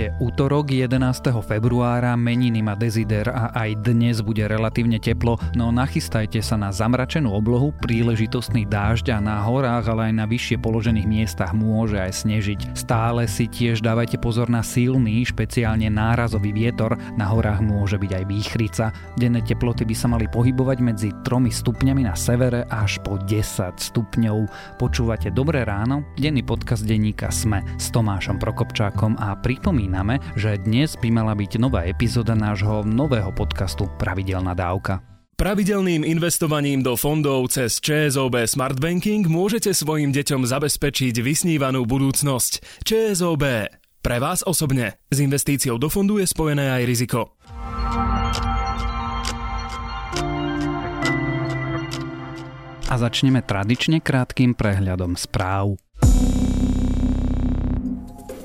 Je 0.00 0.08
útorok 0.16 0.72
11. 0.72 0.96
februára, 1.44 2.16
meniny 2.16 2.64
má 2.64 2.72
Desider 2.72 3.28
a 3.28 3.52
aj 3.52 3.84
dnes 3.84 4.24
bude 4.24 4.40
relatívne 4.48 4.96
teplo, 4.96 5.36
no 5.52 5.68
nachystajte 5.68 6.40
sa 6.40 6.56
na 6.56 6.72
zamračenú 6.72 7.28
oblohu, 7.28 7.68
príležitostný 7.84 8.64
dážď 8.64 9.12
a 9.12 9.18
na 9.20 9.44
horách, 9.44 9.92
ale 9.92 10.08
aj 10.08 10.14
na 10.16 10.24
vyššie 10.24 10.56
položených 10.56 11.04
miestach 11.04 11.52
môže 11.52 12.00
aj 12.00 12.24
snežiť. 12.24 12.72
Stále 12.72 13.28
si 13.28 13.44
tiež 13.44 13.84
dávajte 13.84 14.16
pozor 14.16 14.48
na 14.48 14.64
silný, 14.64 15.20
špeciálne 15.20 15.92
nárazový 15.92 16.56
vietor, 16.56 16.96
na 17.20 17.28
horách 17.28 17.60
môže 17.60 18.00
byť 18.00 18.12
aj 18.16 18.24
výchrica. 18.24 18.96
Denné 19.20 19.44
teploty 19.44 19.84
by 19.84 19.92
sa 19.92 20.08
mali 20.08 20.24
pohybovať 20.32 20.80
medzi 20.80 21.12
3 21.28 21.52
stupňami 21.52 22.08
na 22.08 22.16
severe 22.16 22.64
až 22.72 23.04
po 23.04 23.20
10 23.20 23.76
stupňov. 23.76 24.48
Počúvate 24.80 25.28
Dobré 25.28 25.68
ráno, 25.68 26.08
denný 26.16 26.40
podcast 26.40 26.88
denníka 26.88 27.28
Sme 27.28 27.60
s 27.76 27.92
Tomášom 27.92 28.40
Prokopčákom 28.40 29.20
a 29.20 29.36
pripomínam 29.36 29.89
pripomíname, 29.90 30.22
že 30.38 30.54
dnes 30.62 30.94
by 30.94 31.08
mala 31.10 31.34
byť 31.34 31.58
nová 31.58 31.82
epizóda 31.82 32.38
nášho 32.38 32.86
nového 32.86 33.34
podcastu 33.34 33.90
Pravidelná 33.98 34.54
dávka. 34.54 35.02
Pravidelným 35.34 36.04
investovaním 36.04 36.84
do 36.84 36.94
fondov 36.94 37.50
cez 37.50 37.80
ČSOB 37.80 38.44
Smart 38.46 38.78
Banking 38.78 39.24
môžete 39.26 39.72
svojim 39.74 40.14
deťom 40.14 40.46
zabezpečiť 40.46 41.16
vysnívanú 41.18 41.88
budúcnosť. 41.88 42.84
ČSOB. 42.86 43.44
Pre 44.00 44.16
vás 44.20 44.46
osobne. 44.46 45.00
S 45.10 45.18
investíciou 45.18 45.80
do 45.80 45.88
fondu 45.90 46.20
je 46.20 46.28
spojené 46.28 46.70
aj 46.70 46.82
riziko. 46.86 47.34
A 52.90 52.94
začneme 52.98 53.40
tradične 53.40 54.02
krátkým 54.02 54.52
prehľadom 54.52 55.14
správ. 55.16 55.78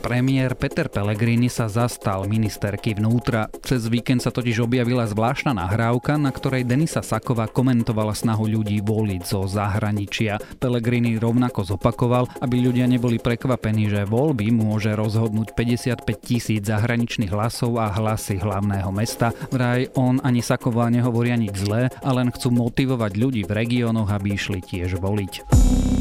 Premiér 0.05 0.53
Peter 0.53 0.85
Pellegrini 0.85 1.49
sa 1.49 1.65
zastal 1.65 2.29
ministerky 2.29 2.93
vnútra. 2.93 3.49
Cez 3.65 3.89
víkend 3.89 4.21
sa 4.21 4.29
totiž 4.29 4.61
objavila 4.61 5.09
zvláštna 5.09 5.57
nahrávka, 5.57 6.13
na 6.21 6.29
ktorej 6.29 6.61
Denisa 6.61 7.01
Saková 7.01 7.49
komentovala 7.49 8.13
snahu 8.13 8.45
ľudí 8.45 8.85
voliť 8.85 9.25
zo 9.25 9.49
zahraničia. 9.49 10.37
Pellegrini 10.61 11.17
rovnako 11.17 11.65
zopakoval, 11.73 12.29
aby 12.37 12.69
ľudia 12.69 12.85
neboli 12.85 13.17
prekvapení, 13.17 13.89
že 13.89 14.05
voľby 14.05 14.53
môže 14.53 14.93
rozhodnúť 14.93 15.57
55 15.57 16.05
tisíc 16.21 16.61
zahraničných 16.69 17.33
hlasov 17.33 17.81
a 17.81 17.89
hlasy 17.89 18.37
hlavného 18.37 18.93
mesta. 18.93 19.33
Vraj 19.49 19.89
on 19.97 20.21
ani 20.21 20.45
Saková 20.45 20.85
nehovoria 20.93 21.33
nič 21.33 21.65
zlé 21.65 21.89
a 22.05 22.13
len 22.13 22.29
chcú 22.29 22.53
motivovať 22.53 23.17
ľudí 23.17 23.41
v 23.41 23.57
regiónoch, 23.57 24.13
aby 24.13 24.37
išli 24.37 24.61
tiež 24.61 25.01
voliť 25.01 25.94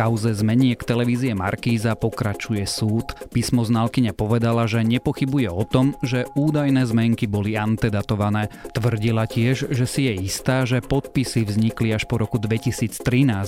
kauze 0.00 0.32
zmeniek 0.32 0.80
televízie 0.80 1.36
Markíza 1.36 1.92
pokračuje 1.92 2.64
súd. 2.64 3.12
Písmo 3.36 3.68
znalkyne 3.68 4.16
povedala, 4.16 4.64
že 4.64 4.80
nepochybuje 4.80 5.52
o 5.52 5.60
tom, 5.68 5.92
že 6.00 6.24
údajné 6.32 6.88
zmenky 6.88 7.28
boli 7.28 7.52
antedatované. 7.52 8.48
Tvrdila 8.72 9.28
tiež, 9.28 9.68
že 9.68 9.84
si 9.84 10.08
je 10.08 10.24
istá, 10.24 10.64
že 10.64 10.80
podpisy 10.80 11.44
vznikli 11.44 11.92
až 11.92 12.08
po 12.08 12.16
roku 12.16 12.40
2013, 12.40 12.96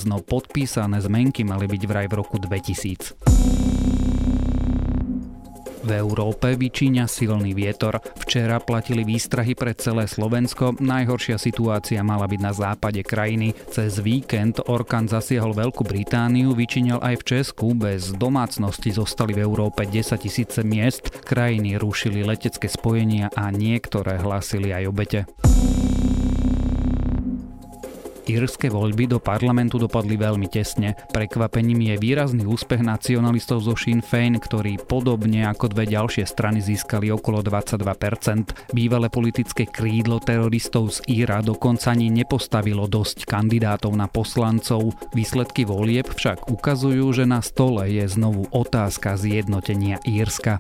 no 0.05 0.21
podpísané 0.21 1.01
zmenky 1.01 1.41
mali 1.41 1.65
byť 1.65 1.83
vraj 1.89 2.07
v 2.13 2.21
roku 2.21 2.37
2000. 2.37 3.92
V 5.83 5.91
Európe 5.99 6.55
vyčíňa 6.55 7.11
silný 7.11 7.59
vietor. 7.59 7.99
Včera 8.23 8.63
platili 8.63 9.03
výstrahy 9.03 9.59
pre 9.59 9.75
celé 9.75 10.07
Slovensko. 10.07 10.79
Najhoršia 10.79 11.43
situácia 11.43 12.01
mala 12.07 12.31
byť 12.31 12.41
na 12.41 12.53
západe 12.55 13.03
krajiny. 13.03 13.51
Cez 13.71 13.99
víkend 13.99 14.63
orkán 14.71 15.11
zasiahol 15.11 15.59
Veľkú 15.59 15.83
Britániu, 15.83 16.55
vyčíňal 16.55 17.03
aj 17.03 17.15
v 17.21 17.27
Česku. 17.27 17.75
Bez 17.75 18.15
domácnosti 18.15 18.95
zostali 18.95 19.35
v 19.35 19.43
Európe 19.43 19.83
10 19.83 20.23
tisíce 20.23 20.63
miest. 20.63 21.11
Krajiny 21.27 21.75
rušili 21.77 22.23
letecké 22.23 22.71
spojenia 22.71 23.35
a 23.35 23.51
niektoré 23.51 24.23
hlásili 24.23 24.71
aj 24.71 24.85
obete. 24.87 25.21
Írske 28.27 28.71
voľby 28.71 29.11
do 29.11 29.19
parlamentu 29.19 29.79
dopadli 29.79 30.15
veľmi 30.19 30.47
tesne. 30.47 30.95
Prekvapením 31.11 31.93
je 31.93 31.95
výrazný 31.99 32.45
úspech 32.47 32.83
nacionalistov 32.83 33.63
zo 33.67 33.75
Sinn 33.75 34.03
Féin, 34.03 34.39
ktorí 34.39 34.79
podobne 34.83 35.47
ako 35.47 35.71
dve 35.73 35.91
ďalšie 35.91 36.27
strany 36.27 36.63
získali 36.63 37.11
okolo 37.11 37.43
22%. 37.43 38.75
Bývalé 38.75 39.09
politické 39.11 39.67
krídlo 39.67 40.23
teroristov 40.23 40.95
z 40.95 40.99
Íra 41.11 41.43
dokonca 41.43 41.93
ani 41.93 42.09
nepostavilo 42.09 42.89
dosť 42.89 43.29
kandidátov 43.29 43.93
na 43.93 44.09
poslancov. 44.09 44.95
Výsledky 45.13 45.69
volieb 45.69 46.09
však 46.09 46.49
ukazujú, 46.49 47.07
že 47.13 47.25
na 47.29 47.45
stole 47.45 47.91
je 47.91 48.05
znovu 48.09 48.49
otázka 48.51 49.21
zjednotenia 49.21 50.01
Írska. 50.09 50.59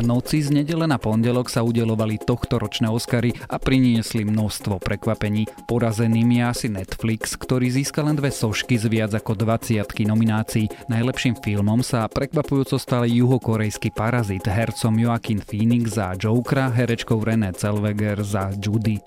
Noci 0.00 0.40
z 0.40 0.50
nedele 0.50 0.88
na 0.88 0.96
pondelok 0.96 1.52
sa 1.52 1.60
udelovali 1.60 2.16
tohto 2.16 2.56
ročné 2.56 2.88
Oscary 2.88 3.36
a 3.48 3.60
priniesli 3.60 4.24
množstvo 4.24 4.80
prekvapení. 4.80 5.46
Porazeným 5.68 6.40
je 6.40 6.42
asi 6.42 6.66
Netflix, 6.72 7.36
ktorý 7.36 7.68
získal 7.68 8.08
len 8.08 8.16
dve 8.16 8.32
sošky 8.32 8.80
z 8.80 8.88
viac 8.88 9.12
ako 9.12 9.36
20 9.36 9.84
nominácií. 10.08 10.66
Najlepším 10.88 11.38
filmom 11.44 11.84
sa 11.84 12.08
prekvapujúco 12.08 12.80
stal 12.80 13.04
juhokorejský 13.06 13.92
parazit 13.92 14.48
hercom 14.48 14.96
Joaquin 14.96 15.44
Phoenix 15.44 16.00
za 16.00 16.16
Jokera, 16.16 16.72
herečkou 16.72 17.20
René 17.20 17.52
Zellweger 17.52 18.24
za 18.24 18.50
Judy. 18.56 18.98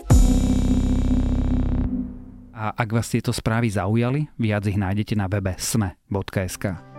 A 2.54 2.72
ak 2.72 2.90
vás 2.96 3.12
tieto 3.12 3.36
správy 3.36 3.68
zaujali, 3.68 4.30
viac 4.40 4.64
ich 4.70 4.80
nájdete 4.80 5.20
na 5.20 5.28
webe 5.28 5.58
sme.sk. 5.58 6.93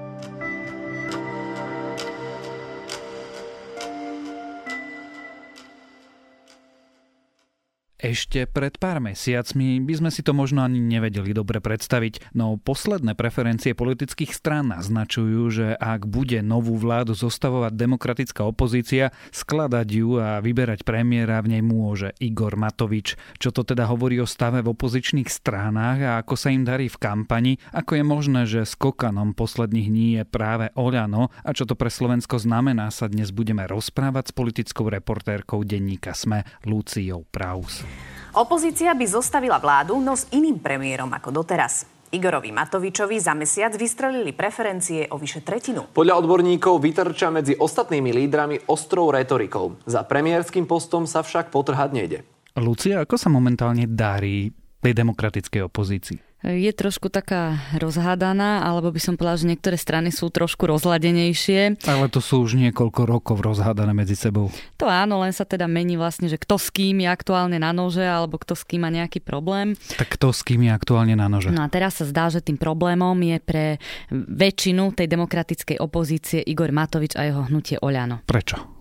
Ešte 8.05 8.45
pred 8.45 8.77
pár 8.77 9.01
mesiacmi 9.01 9.81
by 9.81 9.95
sme 9.97 10.11
si 10.13 10.21
to 10.21 10.37
možno 10.37 10.61
ani 10.61 10.77
nevedeli 10.77 11.33
dobre 11.33 11.65
predstaviť, 11.65 12.37
no 12.37 12.61
posledné 12.61 13.17
preferencie 13.17 13.73
politických 13.73 14.29
strán 14.29 14.77
naznačujú, 14.77 15.41
že 15.49 15.67
ak 15.73 16.05
bude 16.05 16.45
novú 16.45 16.77
vládu 16.77 17.17
zostavovať 17.17 17.73
demokratická 17.73 18.45
opozícia, 18.45 19.09
skladať 19.33 19.89
ju 19.89 20.21
a 20.21 20.45
vyberať 20.45 20.85
premiéra 20.85 21.41
v 21.41 21.57
nej 21.57 21.63
môže 21.65 22.13
Igor 22.21 22.61
Matovič. 22.61 23.17
Čo 23.41 23.57
to 23.57 23.65
teda 23.65 23.89
hovorí 23.89 24.21
o 24.21 24.29
stave 24.29 24.61
v 24.61 24.77
opozičných 24.77 25.33
stranách 25.33 25.99
a 26.05 26.13
ako 26.21 26.37
sa 26.37 26.53
im 26.53 26.69
darí 26.69 26.93
v 26.93 27.01
kampani, 27.01 27.57
ako 27.73 27.97
je 27.97 28.05
možné, 28.05 28.41
že 28.45 28.69
skokanom 28.69 29.33
posledných 29.33 29.89
dní 29.89 30.09
je 30.21 30.25
práve 30.29 30.69
Oľano 30.77 31.33
a 31.41 31.57
čo 31.57 31.65
to 31.65 31.73
pre 31.73 31.89
Slovensko 31.89 32.37
znamená 32.37 32.93
sa 32.93 33.09
dnes 33.09 33.33
budeme 33.33 33.65
rozprávať 33.65 34.29
s 34.29 34.37
politickou 34.37 34.93
reportérkou 34.93 35.65
denníka 35.65 36.13
SME 36.13 36.45
Luciou 36.69 37.25
Praus. 37.33 37.94
Opozícia 38.35 38.91
by 38.95 39.07
zostavila 39.07 39.63
vládu, 39.63 40.03
no 40.03 40.19
s 40.19 40.27
iným 40.35 40.59
premiérom 40.59 41.07
ako 41.13 41.31
doteraz. 41.31 41.87
Igorovi 42.15 42.55
Matovičovi 42.55 43.19
za 43.19 43.35
mesiac 43.35 43.75
vystrelili 43.75 44.31
preferencie 44.31 45.11
o 45.11 45.19
vyše 45.19 45.43
tretinu. 45.43 45.91
Podľa 45.91 46.23
odborníkov 46.23 46.79
vytrča 46.79 47.35
medzi 47.35 47.59
ostatnými 47.59 48.15
lídrami 48.15 48.71
ostrou 48.71 49.11
retorikou. 49.11 49.83
Za 49.83 50.07
premiérským 50.07 50.67
postom 50.67 51.11
sa 51.11 51.27
však 51.27 51.51
potrhať 51.51 51.91
nejde. 51.91 52.19
Lucia, 52.55 53.03
ako 53.03 53.19
sa 53.19 53.27
momentálne 53.31 53.91
darí 53.91 54.55
tej 54.79 54.95
demokratickej 54.95 55.67
opozícii? 55.67 56.34
Je 56.45 56.73
trošku 56.77 57.09
taká 57.09 57.57
rozhádaná, 57.81 58.61
alebo 58.69 58.93
by 58.93 59.01
som 59.01 59.17
povedala, 59.17 59.41
že 59.41 59.49
niektoré 59.49 59.81
strany 59.81 60.13
sú 60.13 60.29
trošku 60.29 60.69
rozladenejšie. 60.69 61.81
Ale 61.89 62.13
to 62.13 62.21
sú 62.21 62.45
už 62.45 62.61
niekoľko 62.61 63.09
rokov 63.09 63.41
rozhádané 63.41 63.97
medzi 63.97 64.13
sebou. 64.13 64.53
To 64.77 64.85
áno, 64.85 65.25
len 65.25 65.33
sa 65.33 65.49
teda 65.49 65.65
mení 65.65 65.97
vlastne, 65.97 66.29
že 66.29 66.37
kto 66.37 66.61
s 66.61 66.69
kým 66.69 67.01
je 67.01 67.09
aktuálne 67.09 67.57
na 67.57 67.73
nože, 67.73 68.05
alebo 68.05 68.37
kto 68.37 68.53
s 68.53 68.69
kým 68.69 68.85
má 68.85 68.93
nejaký 68.93 69.25
problém. 69.25 69.73
Tak 69.97 70.21
kto 70.21 70.37
s 70.37 70.45
kým 70.45 70.69
je 70.69 70.73
aktuálne 70.77 71.17
na 71.17 71.33
nože? 71.33 71.49
No 71.49 71.65
a 71.65 71.73
teraz 71.73 71.97
sa 71.97 72.05
zdá, 72.05 72.29
že 72.29 72.45
tým 72.45 72.61
problémom 72.61 73.17
je 73.25 73.39
pre 73.41 73.65
väčšinu 74.13 74.93
tej 74.93 75.09
demokratickej 75.09 75.81
opozície 75.81 76.45
Igor 76.45 76.69
Matovič 76.69 77.17
a 77.17 77.25
jeho 77.25 77.49
hnutie 77.49 77.81
Oľano. 77.81 78.21
Prečo? 78.29 78.74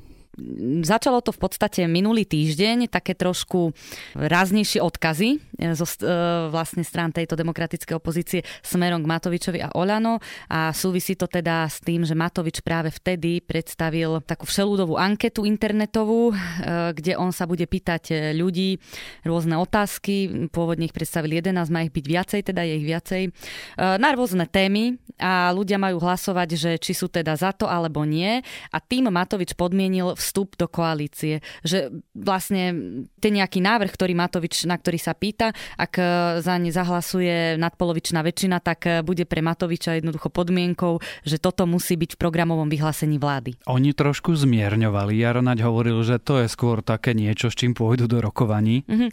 Začalo 0.81 1.21
to 1.21 1.29
v 1.29 1.45
podstate 1.45 1.85
minulý 1.85 2.25
týždeň, 2.25 2.89
také 2.89 3.13
trošku 3.13 3.69
ráznejšie 4.17 4.81
odkazy 4.81 5.37
e, 5.37 5.77
zo 5.77 5.85
e, 5.85 6.09
vlastne 6.49 6.81
strán 6.81 7.13
tejto 7.13 7.37
demokratickej 7.37 7.93
opozície 7.93 8.41
smerom 8.65 9.05
k 9.05 9.11
Matovičovi 9.13 9.61
a 9.61 9.69
Olano 9.77 10.17
a 10.49 10.73
súvisí 10.73 11.13
to 11.13 11.29
teda 11.29 11.69
s 11.69 11.85
tým, 11.85 12.01
že 12.01 12.17
Matovič 12.17 12.65
práve 12.65 12.89
vtedy 12.89 13.45
predstavil 13.45 14.25
takú 14.25 14.49
všelúdovú 14.49 14.97
anketu 14.97 15.45
internetovú, 15.45 16.33
e, 16.33 16.35
kde 16.97 17.13
on 17.13 17.29
sa 17.29 17.45
bude 17.45 17.69
pýtať 17.69 18.33
ľudí 18.33 18.81
rôzne 19.21 19.53
otázky, 19.61 20.49
pôvodne 20.49 20.89
ich 20.89 20.97
predstavil 20.97 21.29
11, 21.29 21.69
má 21.69 21.85
ich 21.85 21.93
byť 21.93 22.05
viacej, 22.09 22.41
teda 22.41 22.65
je 22.65 22.73
ich 22.81 22.87
viacej, 22.89 23.21
na 23.77 24.09
rôzne 24.17 24.49
témy. 24.49 24.97
A 25.21 25.53
ľudia 25.53 25.77
majú 25.77 26.01
hlasovať, 26.01 26.49
že 26.57 26.71
či 26.81 26.97
sú 26.97 27.05
teda 27.05 27.37
za 27.37 27.53
to 27.53 27.69
alebo 27.69 28.01
nie. 28.01 28.41
A 28.73 28.77
tým 28.81 29.13
Matovič 29.13 29.53
podmienil 29.53 30.17
vstup 30.23 30.55
do 30.55 30.71
koalície. 30.71 31.43
Že 31.67 31.91
vlastne 32.15 32.71
ten 33.19 33.35
nejaký 33.35 33.59
návrh, 33.59 33.91
ktorý 33.91 34.15
Matovič, 34.15 34.63
na 34.63 34.79
ktorý 34.79 34.95
sa 34.95 35.11
pýta, 35.11 35.51
ak 35.75 35.93
za 36.39 36.55
ne 36.55 36.71
zahlasuje 36.71 37.59
nadpolovičná 37.59 38.23
väčšina, 38.23 38.63
tak 38.63 39.03
bude 39.03 39.27
pre 39.27 39.43
Matoviča 39.43 39.99
jednoducho 39.99 40.31
podmienkou, 40.31 41.03
že 41.27 41.37
toto 41.37 41.67
musí 41.67 41.99
byť 41.99 42.15
v 42.15 42.21
programovom 42.21 42.71
vyhlásení 42.71 43.19
vlády. 43.19 43.59
Oni 43.67 43.91
trošku 43.91 44.31
zmierňovali. 44.33 45.19
Jaro 45.19 45.43
Naď 45.43 45.67
hovoril, 45.67 45.99
že 46.07 46.21
to 46.23 46.39
je 46.39 46.47
skôr 46.47 46.79
také 46.79 47.11
niečo, 47.11 47.51
s 47.51 47.59
čím 47.59 47.75
pôjdu 47.75 48.07
do 48.07 48.23
rokovaní. 48.23 48.87
Uh-huh. 48.87 49.09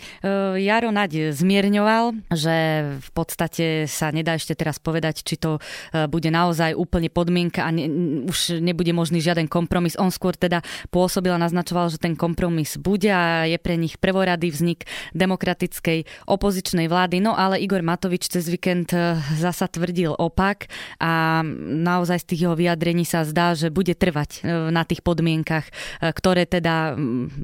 Jaro 0.61 0.95
Naď 0.95 1.35
zmierňoval, 1.35 2.31
že 2.31 2.57
v 3.01 3.11
podstate 3.17 3.91
sa 3.91 4.13
nedá 4.13 4.37
ešte 4.37 4.55
teraz 4.55 4.79
povedať, 4.79 5.25
či 5.25 5.41
to 5.41 5.57
e, 5.57 6.07
bude 6.07 6.29
naozaj 6.29 6.77
úplne 6.77 7.09
podmienka 7.09 7.65
a 7.65 7.71
ne, 7.73 7.89
už 8.29 8.61
nebude 8.61 8.93
možný 8.93 9.25
žiaden 9.25 9.49
kompromis. 9.49 9.97
On 9.97 10.13
skôr 10.13 10.37
teda 10.37 10.61
pôsobil 11.01 11.33
a 11.33 11.41
naznačoval, 11.41 11.89
že 11.89 11.97
ten 11.97 12.13
kompromis 12.13 12.77
bude 12.77 13.09
a 13.09 13.49
je 13.49 13.57
pre 13.57 13.81
nich 13.81 13.97
prvorady 13.97 14.53
vznik 14.53 14.85
demokratickej 15.17 16.29
opozičnej 16.29 16.93
vlády. 16.93 17.25
No 17.25 17.33
ale 17.33 17.57
Igor 17.65 17.81
Matovič 17.81 18.29
cez 18.29 18.53
víkend 18.53 18.93
e, 18.93 19.17
zasa 19.41 19.65
tvrdil 19.73 20.13
opak 20.13 20.69
a 21.01 21.41
naozaj 21.65 22.21
z 22.21 22.29
tých 22.29 22.41
jeho 22.45 22.53
vyjadrení 22.53 23.09
sa 23.09 23.25
zdá, 23.25 23.57
že 23.57 23.73
bude 23.73 23.97
trvať 23.97 24.45
e, 24.45 24.69
na 24.69 24.85
tých 24.85 25.01
podmienkach, 25.01 25.65
ktoré 26.13 26.45
teda 26.45 26.93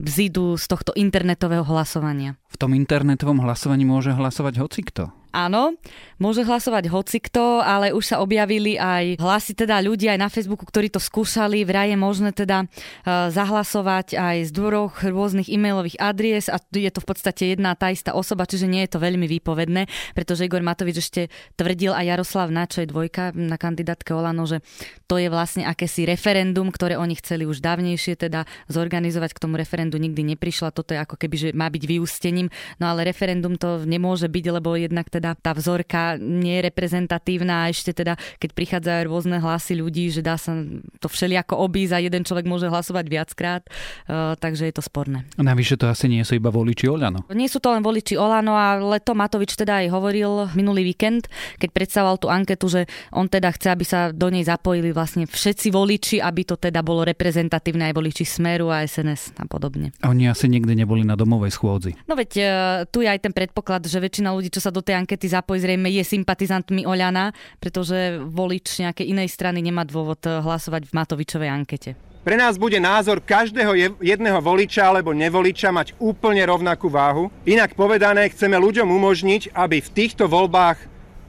vzídu 0.05 0.61
z 0.61 0.67
tohto 0.69 0.93
internetového 0.93 1.65
hlasovania. 1.65 2.37
V 2.53 2.61
tom 2.61 2.77
internetovom 2.77 3.41
hlasovaní 3.41 3.89
môže 3.89 4.13
hlasovať 4.13 4.61
hocikto. 4.61 5.09
Áno, 5.37 5.77
môže 6.17 6.49
hlasovať 6.49 6.89
hocikto, 6.89 7.61
ale 7.61 7.93
už 7.93 8.09
sa 8.09 8.25
objavili 8.25 8.81
aj 8.81 9.21
hlasy 9.21 9.53
teda 9.53 9.85
ľudí 9.85 10.09
aj 10.09 10.17
na 10.17 10.33
Facebooku, 10.33 10.65
ktorí 10.65 10.89
to 10.89 10.97
skúšali. 10.97 11.61
Vraj 11.69 11.93
je 11.93 11.99
možné 12.01 12.33
teda 12.33 12.65
uh, 12.65 13.29
zahlasovať 13.29 14.17
aj 14.17 14.37
z 14.49 14.51
dvoch 14.57 14.97
rôznych 15.05 15.53
e-mailových 15.53 16.01
adries 16.01 16.49
a 16.49 16.57
je 16.73 16.89
to 16.89 17.05
v 17.05 17.09
podstate 17.13 17.53
jedna 17.53 17.77
tá 17.77 17.93
istá 17.93 18.17
osoba, 18.17 18.49
čiže 18.49 18.65
nie 18.65 18.89
je 18.89 18.97
to 18.97 19.05
veľmi 19.05 19.29
výpovedné, 19.29 19.93
pretože 20.17 20.49
Igor 20.49 20.65
Matovič 20.65 21.05
ešte 21.05 21.29
tvrdil 21.61 21.93
a 21.93 22.01
Jaroslav 22.01 22.49
Načo 22.49 22.81
je 22.81 22.89
dvojka 22.89 23.37
na 23.37 23.61
kandidátke 23.61 24.17
Olano, 24.17 24.49
že 24.49 24.65
to 25.05 25.21
je 25.21 25.29
vlastne 25.29 25.69
akési 25.69 26.09
referendum, 26.09 26.73
ktoré 26.73 26.97
oni 26.97 27.13
chceli 27.21 27.45
už 27.45 27.61
dávnejšie 27.61 28.17
teda 28.17 28.49
zorganizovať 28.73 29.37
k 29.37 29.43
tomu 29.45 29.61
referendu 29.61 30.01
nikdy 30.01 30.33
neprišla. 30.33 30.73
Toto 30.73 30.97
je 30.97 31.05
ako 31.05 31.21
keby, 31.21 31.37
že 31.37 31.49
má 31.53 31.69
byť 31.69 31.85
vyústením, 31.85 32.49
no 32.81 32.89
ale 32.89 33.05
referendum 33.05 33.61
to 33.61 33.85
nemôže 33.85 34.33
byť, 34.33 34.45
lebo 34.49 34.81
jednak 34.81 35.13
teda 35.13 35.26
teda 35.27 35.35
tá 35.35 35.53
vzorka 35.59 36.15
nie 36.23 36.63
je 36.63 36.67
reprezentatívna 36.71 37.67
a 37.67 37.71
ešte 37.75 37.91
teda, 37.91 38.15
keď 38.39 38.51
prichádzajú 38.55 39.03
rôzne 39.11 39.43
hlasy 39.43 39.75
ľudí, 39.75 40.15
že 40.15 40.23
dá 40.23 40.39
sa 40.39 40.55
to 41.03 41.11
všelijako 41.11 41.59
obísť 41.67 41.99
a 41.99 42.05
jeden 42.05 42.23
človek 42.23 42.47
môže 42.47 42.71
hlasovať 42.71 43.07
viackrát, 43.11 43.63
uh, 44.07 44.39
takže 44.39 44.71
je 44.71 44.75
to 44.79 44.83
sporné. 44.87 45.27
A 45.35 45.43
navyše 45.43 45.75
to 45.75 45.91
asi 45.91 46.07
nie 46.07 46.23
sú 46.23 46.39
iba 46.39 46.53
voliči 46.55 46.87
Olano. 46.87 47.27
Nie 47.35 47.51
sú 47.51 47.59
to 47.59 47.75
len 47.75 47.83
voliči 47.83 48.15
Olano, 48.15 48.55
ale 48.55 49.03
to 49.03 49.19
Matovič 49.19 49.59
teda 49.59 49.83
aj 49.83 49.91
hovoril 49.91 50.47
minulý 50.55 50.95
víkend, 50.95 51.27
keď 51.59 51.71
predstavoval 51.75 52.17
tú 52.23 52.29
anketu, 52.31 52.71
že 52.71 52.81
on 53.11 53.27
teda 53.27 53.51
chce, 53.51 53.69
aby 53.75 53.85
sa 53.85 54.15
do 54.15 54.31
nej 54.31 54.47
zapojili 54.47 54.95
vlastne 54.95 55.27
všetci 55.27 55.75
voliči, 55.75 56.17
aby 56.23 56.47
to 56.47 56.55
teda 56.55 56.87
bolo 56.87 57.03
reprezentatívne 57.03 57.91
aj 57.91 57.95
voliči 57.97 58.23
Smeru 58.23 58.71
a 58.71 58.87
SNS 58.87 59.35
a 59.43 59.45
podobne. 59.49 59.91
A 60.05 60.13
oni 60.13 60.31
asi 60.31 60.47
nikdy 60.47 60.79
neboli 60.79 61.03
na 61.03 61.19
domovej 61.19 61.57
schôdzi. 61.57 61.99
No 62.07 62.15
veď 62.15 62.31
uh, 62.39 62.47
tu 62.87 63.03
je 63.03 63.09
aj 63.11 63.25
ten 63.25 63.33
predpoklad, 63.33 63.89
že 63.89 63.99
väčšina 63.99 64.31
ľudí, 64.31 64.53
čo 64.53 64.61
sa 64.61 64.71
do 64.77 64.85
tej 64.85 65.01
ankety 65.01 65.16
ankety 65.17 65.33
zapojí, 65.33 65.65
zrejme 65.65 65.89
je 65.89 66.05
sympatizantmi 66.05 66.85
Oľana, 66.85 67.33
pretože 67.57 68.21
volič 68.21 68.85
nejakej 68.85 69.17
inej 69.17 69.33
strany 69.33 69.65
nemá 69.65 69.89
dôvod 69.89 70.21
eh, 70.29 70.45
hlasovať 70.45 70.85
v 70.85 70.93
Matovičovej 70.93 71.49
ankete. 71.49 71.91
Pre 72.21 72.37
nás 72.37 72.59
bude 72.61 72.77
názor 72.77 73.23
každého 73.25 73.97
jedného 74.03 74.41
voliča 74.43 74.93
alebo 74.93 75.15
nevoliča 75.15 75.73
mať 75.73 75.95
úplne 75.97 76.43
rovnakú 76.45 76.91
váhu. 76.91 77.31
Inak 77.47 77.79
povedané, 77.79 78.29
chceme 78.29 78.59
ľuďom 78.59 78.91
umožniť, 78.93 79.55
aby 79.55 79.79
v 79.79 79.93
týchto 79.95 80.27
voľbách 80.27 80.77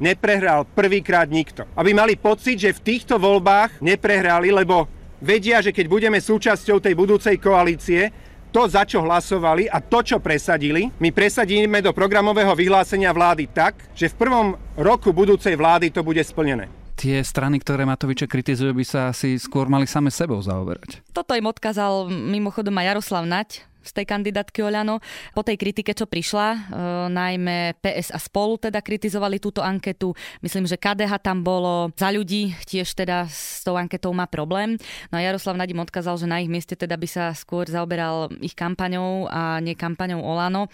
neprehral 0.02 0.66
prvýkrát 0.66 1.30
nikto. 1.30 1.70
Aby 1.78 1.94
mali 1.94 2.18
pocit, 2.18 2.58
že 2.58 2.74
v 2.74 2.82
týchto 2.82 3.22
voľbách 3.22 3.78
neprehrali, 3.78 4.50
lebo 4.50 4.90
vedia, 5.22 5.62
že 5.62 5.70
keď 5.70 5.86
budeme 5.86 6.18
súčasťou 6.18 6.82
tej 6.82 6.98
budúcej 6.98 7.38
koalície, 7.38 8.10
to, 8.58 8.66
za 8.66 8.90
čo 8.90 9.06
hlasovali 9.06 9.70
a 9.70 9.78
to, 9.78 10.02
čo 10.02 10.18
presadili, 10.18 10.90
my 10.98 11.14
presadíme 11.14 11.78
do 11.78 11.94
programového 11.94 12.58
vyhlásenia 12.58 13.14
vlády 13.14 13.46
tak, 13.54 13.94
že 13.94 14.10
v 14.10 14.18
prvom 14.18 14.48
roku 14.74 15.14
budúcej 15.14 15.54
vlády 15.54 15.94
to 15.94 16.02
bude 16.02 16.26
splnené 16.26 16.66
tie 16.98 17.22
strany, 17.22 17.62
ktoré 17.62 17.86
Matoviče 17.86 18.26
kritizujú, 18.26 18.74
by 18.74 18.82
sa 18.82 19.14
asi 19.14 19.38
skôr 19.38 19.70
mali 19.70 19.86
same 19.86 20.10
sebou 20.10 20.42
zaoberať. 20.42 21.06
Toto 21.14 21.38
im 21.38 21.46
odkázal 21.46 22.10
mimochodom 22.10 22.74
aj 22.74 22.98
Jaroslav 22.98 23.22
Nať, 23.30 23.70
z 23.88 24.04
tej 24.04 24.06
kandidátky 24.06 24.60
Oľano. 24.62 25.00
Po 25.32 25.42
tej 25.42 25.56
kritike, 25.56 25.96
čo 25.96 26.04
prišla, 26.06 26.48
e, 26.52 26.60
najmä 27.08 27.80
PS 27.80 28.12
a 28.12 28.20
spolu 28.20 28.60
teda 28.60 28.84
kritizovali 28.84 29.40
túto 29.40 29.64
anketu. 29.64 30.12
Myslím, 30.44 30.68
že 30.68 30.76
KDH 30.76 31.24
tam 31.24 31.42
bolo 31.48 31.96
za 31.96 32.12
ľudí, 32.12 32.52
tiež 32.68 32.92
teda 32.92 33.32
s 33.32 33.64
tou 33.64 33.80
anketou 33.80 34.12
má 34.12 34.28
problém. 34.28 34.76
No 35.10 35.18
a 35.18 35.24
Jaroslav 35.24 35.56
Nadim 35.56 35.80
odkázal, 35.80 36.20
že 36.20 36.28
na 36.28 36.44
ich 36.44 36.52
mieste 36.52 36.76
teda 36.76 37.00
by 37.00 37.08
sa 37.08 37.32
skôr 37.32 37.66
zaoberal 37.66 38.28
ich 38.44 38.54
kampaňou 38.54 39.32
a 39.32 39.64
nie 39.64 39.74
kampaňou 39.74 40.20
Olano. 40.20 40.68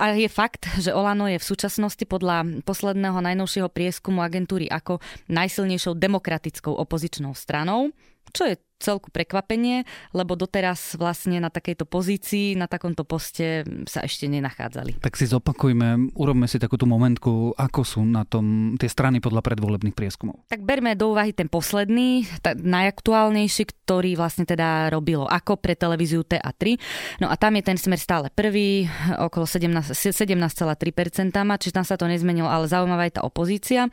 A 0.00 0.16
je 0.16 0.30
fakt, 0.32 0.64
že 0.80 0.96
Olano 0.96 1.28
je 1.28 1.36
v 1.36 1.44
súčasnosti 1.44 2.02
podľa 2.08 2.64
posledného 2.64 3.20
najnovšieho 3.20 3.68
prieskumu 3.68 4.24
agentúry 4.24 4.66
ako 4.72 4.98
najsilnejšou 5.28 5.94
demokratickou 5.94 6.72
opozičnou 6.72 7.36
stranou 7.36 7.92
čo 8.32 8.50
je 8.50 8.54
celku 8.84 9.08
prekvapenie, 9.08 9.88
lebo 10.12 10.36
doteraz 10.36 11.00
vlastne 11.00 11.40
na 11.40 11.48
takejto 11.48 11.88
pozícii, 11.88 12.52
na 12.52 12.68
takomto 12.68 13.08
poste 13.08 13.64
sa 13.88 14.04
ešte 14.04 14.28
nenachádzali. 14.28 15.00
Tak 15.00 15.16
si 15.16 15.24
zopakujme, 15.24 16.12
urobme 16.12 16.44
si 16.44 16.60
takúto 16.60 16.84
momentku, 16.84 17.56
ako 17.56 17.80
sú 17.80 18.04
na 18.04 18.28
tom 18.28 18.76
tie 18.76 18.92
strany 18.92 19.24
podľa 19.24 19.40
predvolebných 19.40 19.96
prieskumov. 19.96 20.44
Tak 20.52 20.60
berme 20.60 20.92
do 20.92 21.16
úvahy 21.16 21.32
ten 21.32 21.48
posledný, 21.48 22.28
najaktuálnejší, 22.44 23.64
ktorý 23.64 24.20
vlastne 24.20 24.44
teda 24.44 24.92
robilo 24.92 25.24
ako 25.24 25.56
pre 25.56 25.72
televíziu 25.72 26.20
TA3. 26.20 26.76
No 27.24 27.32
a 27.32 27.40
tam 27.40 27.56
je 27.56 27.62
ten 27.64 27.78
smer 27.80 27.96
stále 27.96 28.28
prvý, 28.28 28.84
okolo 29.16 29.48
17,3%, 29.48 29.94
17, 29.94 31.62
čiže 31.62 31.74
tam 31.74 31.86
sa 31.86 31.94
to 31.94 32.10
nezmenilo, 32.10 32.50
ale 32.50 32.66
zaujímavá 32.66 33.06
je 33.08 33.14
tá 33.16 33.22
opozícia. 33.22 33.88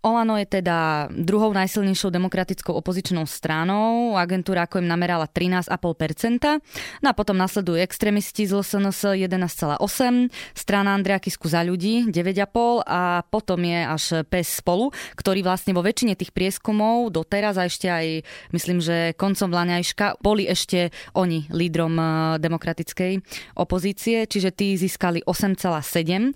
Olano 0.00 0.40
je 0.40 0.48
teda 0.48 1.10
druhou 1.12 1.52
najsilnejšou 1.52 2.08
demokratickou 2.08 2.72
opozičnou 2.72 3.26
stranou, 3.28 4.16
agentúra 4.30 4.70
ako 4.70 4.78
im 4.78 4.86
namerala 4.86 5.26
13,5%. 5.26 6.62
No 7.02 7.06
a 7.10 7.14
potom 7.18 7.34
nasledujú 7.34 7.82
extrémisti 7.82 8.46
z 8.46 8.54
LSNS 8.54 9.18
11,8%, 9.18 10.30
strana 10.54 10.94
Andrea 10.94 11.18
Kisku 11.18 11.50
za 11.50 11.66
ľudí 11.66 12.06
9,5% 12.06 12.86
a 12.86 13.26
potom 13.26 13.58
je 13.66 13.80
až 13.82 14.04
PES 14.30 14.62
spolu, 14.62 14.94
ktorý 15.18 15.42
vlastne 15.42 15.74
vo 15.74 15.82
väčšine 15.82 16.14
tých 16.14 16.30
prieskumov 16.30 17.10
doteraz 17.10 17.58
a 17.58 17.66
ešte 17.66 17.90
aj 17.90 18.06
myslím, 18.54 18.78
že 18.78 19.18
koncom 19.18 19.50
Vlaňajška 19.50 20.22
boli 20.22 20.46
ešte 20.46 20.94
oni 21.18 21.50
lídrom 21.50 21.98
eh, 21.98 22.06
demokratickej 22.38 23.12
opozície, 23.58 24.28
čiže 24.30 24.54
tí 24.54 24.78
získali 24.78 25.26
8,7%. 25.26 26.30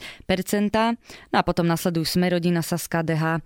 No 1.31 1.37
a 1.39 1.43
potom 1.45 1.69
nasledujú 1.69 2.05
Smerodina, 2.09 2.65
Saska, 2.65 3.05
DH, 3.05 3.45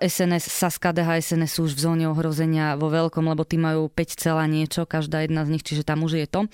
SNS, 0.00 0.50
Saska 0.50 0.92
DH, 0.92 1.22
SNS 1.22 1.50
sú 1.56 1.60
už 1.70 1.72
v 1.76 1.80
zóne 1.80 2.04
ohrozenia 2.10 2.76
vo 2.76 2.92
veľkom, 2.92 3.24
lebo 3.26 3.46
tí 3.46 3.56
majú 3.56 3.88
5 3.88 4.18
celá 4.18 4.44
niečo, 4.44 4.84
každá 4.84 5.24
jedna 5.24 5.46
z 5.46 5.52
nich, 5.56 5.64
čiže 5.64 5.86
tam 5.86 6.04
už 6.04 6.20
je 6.20 6.26
to. 6.28 6.46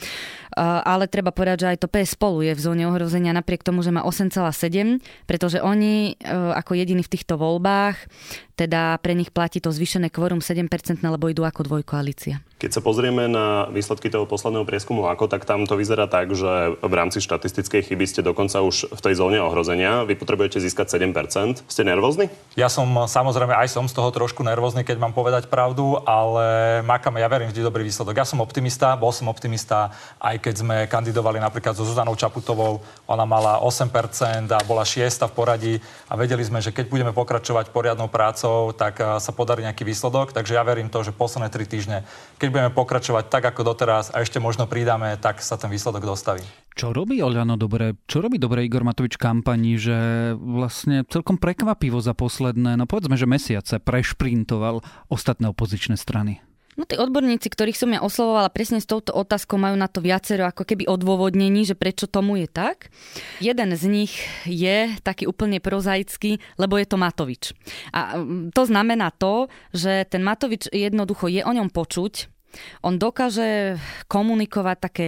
Ale 0.59 1.11
treba 1.11 1.35
povedať, 1.35 1.67
že 1.67 1.71
aj 1.75 1.79
to 1.85 1.89
PS 1.91 2.17
spolu 2.17 2.47
je 2.47 2.53
v 2.57 2.61
zóne 2.61 2.85
ohrozenia 2.89 3.37
napriek 3.37 3.67
tomu, 3.67 3.85
že 3.85 3.93
má 3.93 4.07
8,7, 4.07 5.03
pretože 5.29 5.61
oni 5.61 6.17
e, 6.17 6.33
ako 6.33 6.73
jediní 6.79 7.05
v 7.05 7.13
týchto 7.13 7.37
voľbách, 7.37 8.09
teda 8.57 8.97
pre 9.05 9.13
nich 9.13 9.29
platí 9.29 9.61
to 9.61 9.69
zvýšené 9.69 10.09
kvorum 10.09 10.41
7%, 10.41 10.65
lebo 11.05 11.29
idú 11.29 11.45
ako 11.45 11.69
dvojkoalícia. 11.69 12.41
Keď 12.57 12.73
sa 12.73 12.81
pozrieme 12.81 13.29
na 13.29 13.69
výsledky 13.69 14.09
toho 14.09 14.25
posledného 14.25 14.65
prieskumu 14.65 15.13
ako, 15.13 15.29
tak 15.29 15.45
tam 15.45 15.69
to 15.69 15.77
vyzerá 15.77 16.09
tak, 16.09 16.33
že 16.33 16.73
v 16.81 16.95
rámci 16.97 17.21
štatistickej 17.21 17.93
chyby 17.93 18.09
ste 18.09 18.25
dokonca 18.25 18.65
už 18.65 18.97
v 18.97 19.01
tej 19.05 19.21
zóne 19.21 19.45
ohrozenia. 19.45 20.09
Vy 20.09 20.17
potrebujete 20.17 20.57
získať 20.65 20.97
7%. 20.97 21.69
Ste 21.69 21.85
nervózni? 21.85 22.33
Ja 22.57 22.73
som 22.73 22.89
samozrejme 22.89 23.53
aj 23.53 23.77
som 23.77 23.85
z 23.85 23.93
toho 23.93 24.09
trošku 24.09 24.41
nervózny, 24.41 24.89
keď 24.89 24.97
mám 24.97 25.13
povedať 25.13 25.53
pravdu, 25.53 26.01
ale 26.09 26.81
makame, 26.81 27.21
ja 27.21 27.29
verím 27.29 27.53
vždy 27.53 27.61
dobrý 27.61 27.85
výsledok. 27.85 28.17
Ja 28.17 28.25
som 28.25 28.41
optimista, 28.41 28.97
bol 28.97 29.13
som 29.13 29.29
optimista, 29.29 29.93
aj 30.17 30.41
keď 30.41 30.55
sme 30.57 30.77
kandidovali 30.89 31.37
napríklad 31.37 31.77
so 31.77 31.85
Zuzanou 31.85 32.17
Čaputovou, 32.17 32.81
ona 33.05 33.29
mala 33.29 33.61
8% 33.61 34.49
a 34.49 34.65
bola 34.65 34.81
šiesta 34.81 35.29
v 35.29 35.37
poradí 35.37 35.75
a 36.09 36.17
vedeli 36.17 36.41
sme, 36.41 36.65
že 36.65 36.73
keď 36.73 36.89
budeme 36.89 37.13
pokračovať 37.13 37.69
poriadnou 37.69 38.09
prácou, 38.09 38.46
tak 38.75 38.99
sa 38.99 39.33
podarí 39.35 39.67
nejaký 39.67 39.83
výsledok. 39.83 40.31
Takže 40.31 40.57
ja 40.57 40.63
verím 40.63 40.89
to, 40.89 41.03
že 41.03 41.17
posledné 41.17 41.51
tri 41.51 41.67
týždne, 41.67 42.07
keď 42.39 42.49
budeme 42.49 42.71
pokračovať 42.73 43.29
tak 43.29 43.45
ako 43.51 43.75
doteraz 43.75 44.15
a 44.15 44.23
ešte 44.23 44.39
možno 44.39 44.71
pridáme, 44.71 45.19
tak 45.19 45.43
sa 45.43 45.59
ten 45.59 45.69
výsledok 45.69 46.07
dostaví. 46.07 46.47
Čo 46.77 46.93
robí 46.93 47.19
Oľano 47.25 47.57
dobre? 47.59 47.97
Čo 48.05 48.21
robí 48.21 48.37
dobre 48.37 48.69
Igor 48.69 48.85
Matovič 48.85 49.17
kampani, 49.17 49.81
že 49.81 49.99
vlastne 50.37 51.09
celkom 51.09 51.41
prekvapivo 51.41 51.99
za 51.99 52.13
posledné, 52.13 52.77
no 52.77 52.85
povedzme, 52.85 53.17
že 53.17 53.25
mesiace 53.25 53.81
prešprintoval 53.81 54.85
ostatné 55.11 55.51
opozičné 55.51 55.97
strany? 55.97 56.46
No 56.77 56.85
tí 56.85 57.01
odborníci, 57.01 57.49
ktorých 57.49 57.81
som 57.81 57.91
ja 57.97 58.05
oslovovala 58.05 58.53
presne 58.53 58.85
s 58.85 58.87
touto 58.87 59.17
otázkou, 59.17 59.57
majú 59.57 59.81
na 59.81 59.89
to 59.89 60.05
viacero 60.05 60.45
ako 60.45 60.69
keby 60.69 60.85
odôvodnení, 60.85 61.65
že 61.65 61.73
prečo 61.73 62.05
tomu 62.05 62.37
je 62.37 62.49
tak. 62.53 62.93
Jeden 63.41 63.73
z 63.73 63.85
nich 63.89 64.13
je 64.45 64.93
taký 65.01 65.25
úplne 65.25 65.57
prozaický, 65.57 66.37
lebo 66.61 66.77
je 66.77 66.85
to 66.85 67.01
Matovič. 67.01 67.57
A 67.97 68.21
mm, 68.21 68.53
to 68.53 68.69
znamená 68.69 69.09
to, 69.17 69.49
že 69.73 70.05
ten 70.13 70.21
Matovič 70.21 70.69
jednoducho 70.69 71.33
je 71.33 71.41
o 71.41 71.53
ňom 71.57 71.73
počuť, 71.73 72.36
on 72.83 72.99
dokáže 73.01 73.77
komunikovať 74.07 74.77
také 74.79 75.07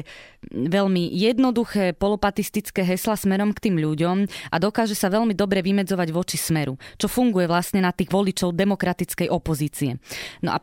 veľmi 0.49 1.11
jednoduché 1.13 1.99
polopatistické 1.99 2.87
hesla 2.87 3.19
smerom 3.19 3.51
k 3.51 3.69
tým 3.69 3.77
ľuďom 3.83 4.17
a 4.55 4.57
dokáže 4.63 4.95
sa 4.95 5.11
veľmi 5.11 5.35
dobre 5.35 5.61
vymedzovať 5.61 6.09
voči 6.15 6.39
smeru, 6.39 6.79
čo 6.97 7.11
funguje 7.11 7.51
vlastne 7.51 7.83
na 7.83 7.91
tých 7.91 8.09
voličov 8.09 8.55
demokratickej 8.55 9.29
opozície. 9.29 9.99
No 10.41 10.57
a 10.57 10.59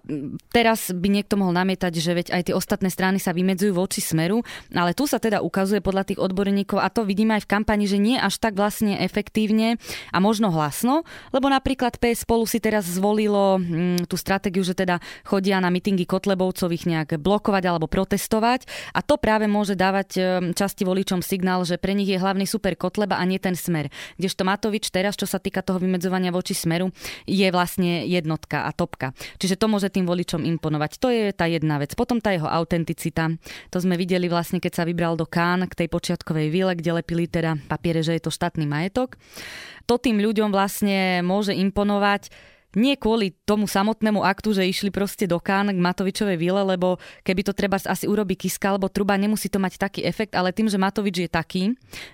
teraz 0.55 0.95
by 0.95 1.07
niekto 1.11 1.35
mohol 1.35 1.53
namietať, 1.53 1.91
že 1.91 2.11
veď 2.15 2.27
aj 2.31 2.41
tie 2.49 2.55
ostatné 2.55 2.87
strany 2.87 3.19
sa 3.19 3.35
vymedzujú 3.35 3.75
voči 3.75 3.99
smeru, 3.99 4.41
ale 4.71 4.95
tu 4.95 5.05
sa 5.05 5.19
teda 5.19 5.43
ukazuje 5.43 5.83
podľa 5.83 6.07
tých 6.07 6.19
odborníkov 6.23 6.79
a 6.79 6.87
to 6.87 7.03
vidíme 7.03 7.35
aj 7.35 7.43
v 7.43 7.51
kampani, 7.51 7.85
že 7.85 7.99
nie 7.99 8.15
až 8.15 8.39
tak 8.39 8.55
vlastne 8.55 8.95
efektívne 9.03 9.75
a 10.15 10.17
možno 10.23 10.49
hlasno, 10.55 11.03
lebo 11.35 11.51
napríklad 11.51 11.99
PS 11.99 12.23
spolu 12.23 12.47
si 12.47 12.63
teraz 12.63 12.87
zvolilo 12.87 13.59
mm, 13.59 14.07
tú 14.07 14.15
stratégiu, 14.15 14.63
že 14.63 14.73
teda 14.73 15.03
chodia 15.27 15.59
na 15.59 15.67
mitingy 15.69 16.07
Kotlebovcov 16.07 16.71
ich 16.75 16.83
nejak 16.83 17.17
blokovať 17.17 17.63
alebo 17.65 17.87
protestovať 17.87 18.67
a 18.91 18.99
to 18.99 19.15
práve 19.15 19.47
môže 19.47 19.73
dávať 19.79 20.09
e, 20.15 20.21
časti 20.51 20.83
voličom 20.83 21.23
signál, 21.23 21.63
že 21.63 21.79
pre 21.79 21.95
nich 21.95 22.11
je 22.11 22.19
hlavný 22.19 22.43
super 22.43 22.75
Kotleba 22.75 23.15
a 23.15 23.23
nie 23.23 23.39
ten 23.39 23.55
smer. 23.55 23.87
Kdežto 24.19 24.43
Matovič 24.43 24.91
teraz, 24.91 25.15
čo 25.15 25.25
sa 25.25 25.39
týka 25.39 25.63
toho 25.63 25.79
vymedzovania 25.79 26.35
voči 26.35 26.51
smeru, 26.51 26.91
je 27.23 27.47
vlastne 27.49 28.03
jednotka 28.03 28.67
a 28.67 28.71
topka. 28.75 29.15
Čiže 29.39 29.55
to 29.55 29.71
môže 29.71 29.87
tým 29.89 30.03
voličom 30.03 30.43
imponovať. 30.43 30.91
To 30.99 31.07
je 31.07 31.31
tá 31.31 31.47
jedna 31.47 31.79
vec. 31.79 31.95
Potom 31.95 32.19
tá 32.19 32.35
jeho 32.35 32.47
autenticita. 32.47 33.31
To 33.71 33.77
sme 33.79 33.95
videli 33.95 34.27
vlastne, 34.27 34.59
keď 34.59 34.73
sa 34.75 34.83
vybral 34.83 35.15
do 35.15 35.23
Kán 35.25 35.65
k 35.71 35.85
tej 35.85 35.87
počiatkovej 35.87 36.47
vile, 36.51 36.73
kde 36.75 36.99
lepili 36.99 37.25
teda 37.25 37.55
papiere, 37.71 38.03
že 38.03 38.19
je 38.19 38.23
to 38.27 38.31
štátny 38.33 38.67
majetok. 38.67 39.15
To 39.85 40.01
tým 40.01 40.17
ľuďom 40.17 40.49
vlastne 40.49 41.21
môže 41.21 41.53
imponovať 41.53 42.54
nie 42.75 42.99
kvôli 42.99 43.33
tomu 43.47 43.65
samotnému 43.65 44.21
aktu, 44.21 44.55
že 44.55 44.67
išli 44.67 44.91
proste 44.91 45.25
do 45.25 45.39
Kán 45.39 45.71
k 45.71 45.79
Matovičovej 45.79 46.37
vile, 46.37 46.61
lebo 46.61 47.01
keby 47.23 47.41
to 47.47 47.55
treba 47.55 47.79
asi 47.79 48.05
urobiť 48.05 48.45
Kiska 48.45 48.75
alebo 48.75 48.91
Truba, 48.91 49.15
nemusí 49.15 49.47
to 49.47 49.57
mať 49.57 49.79
taký 49.79 50.03
efekt, 50.03 50.35
ale 50.35 50.51
tým, 50.51 50.67
že 50.67 50.77
Matovič 50.77 51.25
je 51.25 51.29
taký, 51.31 51.63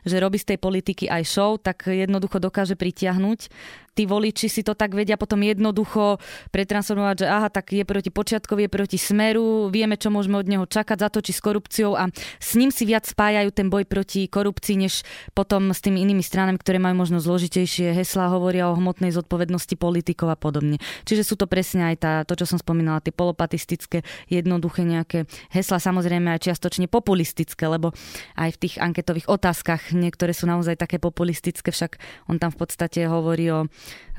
že 0.05 0.21
robí 0.21 0.37
z 0.37 0.55
tej 0.55 0.57
politiky 0.61 1.09
aj 1.09 1.23
show, 1.27 1.57
tak 1.57 1.89
jednoducho 1.89 2.37
dokáže 2.39 2.77
pritiahnuť 2.77 3.51
tí 3.91 4.07
voliči 4.07 4.47
si 4.47 4.61
to 4.63 4.71
tak 4.71 4.95
vedia 4.95 5.19
potom 5.19 5.43
jednoducho 5.43 6.17
pretransformovať, 6.55 7.15
že 7.23 7.27
aha, 7.27 7.49
tak 7.51 7.75
je 7.75 7.83
proti 7.83 8.07
počiatkovi, 8.07 8.67
je 8.67 8.71
proti 8.71 8.97
smeru, 8.97 9.67
vieme, 9.67 9.99
čo 9.99 10.07
môžeme 10.07 10.39
od 10.39 10.47
neho 10.47 10.63
čakať, 10.63 10.97
za 10.97 11.09
s 11.11 11.39
korupciou 11.43 11.95
a 11.99 12.07
s 12.39 12.55
ním 12.55 12.71
si 12.71 12.87
viac 12.87 13.03
spájajú 13.03 13.51
ten 13.51 13.67
boj 13.67 13.83
proti 13.87 14.31
korupcii, 14.31 14.75
než 14.79 15.03
potom 15.35 15.75
s 15.75 15.83
tými 15.83 15.99
inými 16.03 16.23
stranami, 16.23 16.55
ktoré 16.59 16.79
majú 16.79 17.03
možno 17.03 17.19
zložitejšie 17.19 17.91
heslá, 17.95 18.31
hovoria 18.31 18.71
o 18.71 18.77
hmotnej 18.79 19.11
zodpovednosti 19.11 19.75
politikov 19.75 20.31
a 20.31 20.37
podobne. 20.39 20.79
Čiže 21.03 21.23
sú 21.27 21.35
to 21.35 21.47
presne 21.51 21.91
aj 21.91 21.95
tá, 21.99 22.13
to, 22.23 22.39
čo 22.39 22.47
som 22.47 22.59
spomínala, 22.59 23.03
tie 23.03 23.11
polopatistické, 23.11 24.07
jednoduché 24.31 24.87
nejaké 24.87 25.27
hesla, 25.51 25.83
samozrejme 25.83 26.31
aj 26.31 26.47
čiastočne 26.47 26.87
populistické, 26.87 27.67
lebo 27.67 27.91
aj 28.39 28.55
v 28.55 28.61
tých 28.67 28.75
anketových 28.79 29.27
otázkach 29.27 29.91
niektoré 29.91 30.31
sú 30.31 30.47
naozaj 30.47 30.79
také 30.79 30.97
populistické, 30.97 31.71
však 31.71 31.99
on 32.31 32.39
tam 32.39 32.51
v 32.55 32.59
podstate 32.59 33.07
hovorí 33.07 33.51
o 33.51 33.67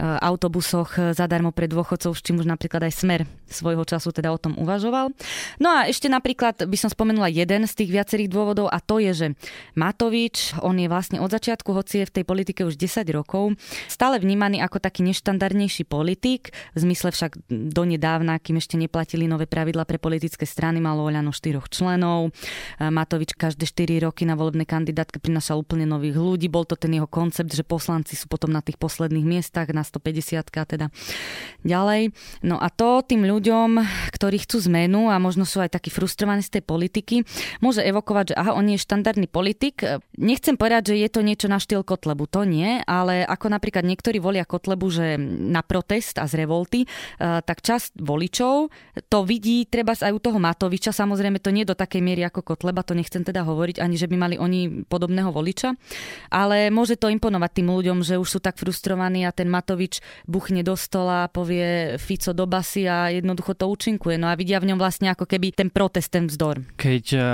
autobusoch 0.00 1.14
zadarmo 1.14 1.52
pre 1.52 1.68
dôchodcov, 1.68 2.16
s 2.16 2.24
čím 2.24 2.40
už 2.40 2.48
napríklad 2.48 2.88
aj 2.88 2.92
Smer 2.96 3.20
svojho 3.52 3.84
času 3.84 4.10
teda 4.10 4.32
o 4.32 4.40
tom 4.40 4.56
uvažoval. 4.56 5.12
No 5.60 5.68
a 5.68 5.86
ešte 5.86 6.08
napríklad 6.08 6.64
by 6.64 6.76
som 6.80 6.88
spomenula 6.88 7.28
jeden 7.28 7.68
z 7.68 7.72
tých 7.76 7.92
viacerých 7.92 8.32
dôvodov 8.32 8.72
a 8.72 8.80
to 8.80 8.98
je, 8.98 9.12
že 9.12 9.26
Matovič, 9.76 10.56
on 10.64 10.80
je 10.80 10.88
vlastne 10.88 11.20
od 11.20 11.28
začiatku, 11.28 11.76
hoci 11.76 12.02
je 12.02 12.08
v 12.08 12.14
tej 12.20 12.24
politike 12.24 12.64
už 12.64 12.80
10 12.80 13.04
rokov, 13.12 13.54
stále 13.86 14.16
vnímaný 14.16 14.64
ako 14.64 14.80
taký 14.80 15.04
neštandardnejší 15.04 15.84
politik, 15.84 16.56
v 16.72 16.78
zmysle 16.80 17.12
však 17.12 17.44
donedávna, 17.48 18.40
kým 18.40 18.56
ešte 18.56 18.80
neplatili 18.80 19.28
nové 19.28 19.44
pravidla 19.44 19.84
pre 19.84 20.00
politické 20.00 20.48
strany, 20.48 20.80
malo 20.80 21.04
Oľano 21.04 21.30
štyroch 21.30 21.68
členov. 21.68 22.32
Eh, 22.32 22.88
Matovič 22.88 23.36
každé 23.36 23.68
4 23.68 24.08
roky 24.08 24.24
na 24.24 24.34
volebnej 24.34 24.64
kandidátke 24.64 25.20
prinašal 25.20 25.60
úplne 25.60 25.84
nových 25.84 26.16
ľudí. 26.16 26.48
Bol 26.48 26.64
to 26.64 26.80
ten 26.80 26.96
jeho 26.96 27.06
koncept, 27.10 27.52
že 27.52 27.66
poslanci 27.66 28.16
sú 28.16 28.30
potom 28.30 28.48
na 28.48 28.64
tých 28.64 28.80
posledných 28.80 29.26
miestach 29.26 29.51
miestach 29.52 29.68
na 29.76 29.84
150 29.84 30.48
teda 30.48 30.88
ďalej. 31.60 32.16
No 32.40 32.56
a 32.56 32.72
to 32.72 33.04
tým 33.04 33.28
ľuďom, 33.28 33.84
ktorí 34.16 34.40
chcú 34.48 34.64
zmenu 34.72 35.12
a 35.12 35.20
možno 35.20 35.44
sú 35.44 35.60
aj 35.60 35.76
takí 35.76 35.92
frustrovaní 35.92 36.40
z 36.40 36.58
tej 36.58 36.62
politiky, 36.64 37.28
môže 37.60 37.84
evokovať, 37.84 38.32
že 38.32 38.34
aha, 38.40 38.56
on 38.56 38.72
je 38.72 38.80
štandardný 38.80 39.28
politik. 39.28 39.84
Nechcem 40.16 40.56
povedať, 40.56 40.96
že 40.96 41.04
je 41.04 41.08
to 41.12 41.20
niečo 41.20 41.46
na 41.52 41.60
štýl 41.60 41.84
Kotlebu, 41.84 42.24
to 42.32 42.48
nie, 42.48 42.80
ale 42.88 43.28
ako 43.28 43.52
napríklad 43.52 43.84
niektorí 43.84 44.18
volia 44.24 44.48
Kotlebu, 44.48 44.88
že 44.88 45.20
na 45.20 45.60
protest 45.60 46.16
a 46.16 46.24
z 46.24 46.40
revolty, 46.40 46.88
eh, 46.88 47.44
tak 47.44 47.60
časť 47.60 48.00
voličov 48.00 48.72
to 49.12 49.18
vidí 49.28 49.68
treba 49.68 49.92
aj 49.92 50.12
u 50.16 50.20
toho 50.22 50.40
Matoviča, 50.40 50.96
samozrejme 50.96 51.36
to 51.44 51.52
nie 51.52 51.68
do 51.68 51.76
takej 51.76 52.00
miery 52.00 52.24
ako 52.24 52.40
Kotleba, 52.40 52.80
to 52.80 52.96
nechcem 52.96 53.20
teda 53.20 53.44
hovoriť, 53.44 53.84
ani 53.84 54.00
že 54.00 54.08
by 54.08 54.16
mali 54.16 54.36
oni 54.40 54.88
podobného 54.88 55.28
voliča, 55.28 55.76
ale 56.32 56.72
môže 56.72 56.96
to 56.96 57.12
imponovať 57.12 57.50
tým 57.60 57.68
ľuďom, 57.68 57.98
že 58.00 58.16
už 58.16 58.28
sú 58.28 58.38
tak 58.40 58.56
frustrovaní 58.56 59.26
a 59.26 59.34
ten 59.34 59.41
Matovič 59.48 60.02
buchne 60.26 60.60
do 60.66 60.76
stola, 60.76 61.30
povie 61.30 61.96
Fico 61.96 62.34
do 62.36 62.44
basy 62.44 62.86
a 62.86 63.10
jednoducho 63.14 63.56
to 63.56 63.70
účinkuje. 63.70 64.18
No 64.18 64.28
a 64.30 64.38
vidia 64.38 64.60
v 64.60 64.74
ňom 64.74 64.78
vlastne 64.78 65.10
ako 65.10 65.24
keby 65.24 65.54
ten 65.54 65.70
protest, 65.70 66.12
ten 66.12 66.26
vzdor. 66.28 66.62
Keď 66.76 67.04
eh, 67.14 67.24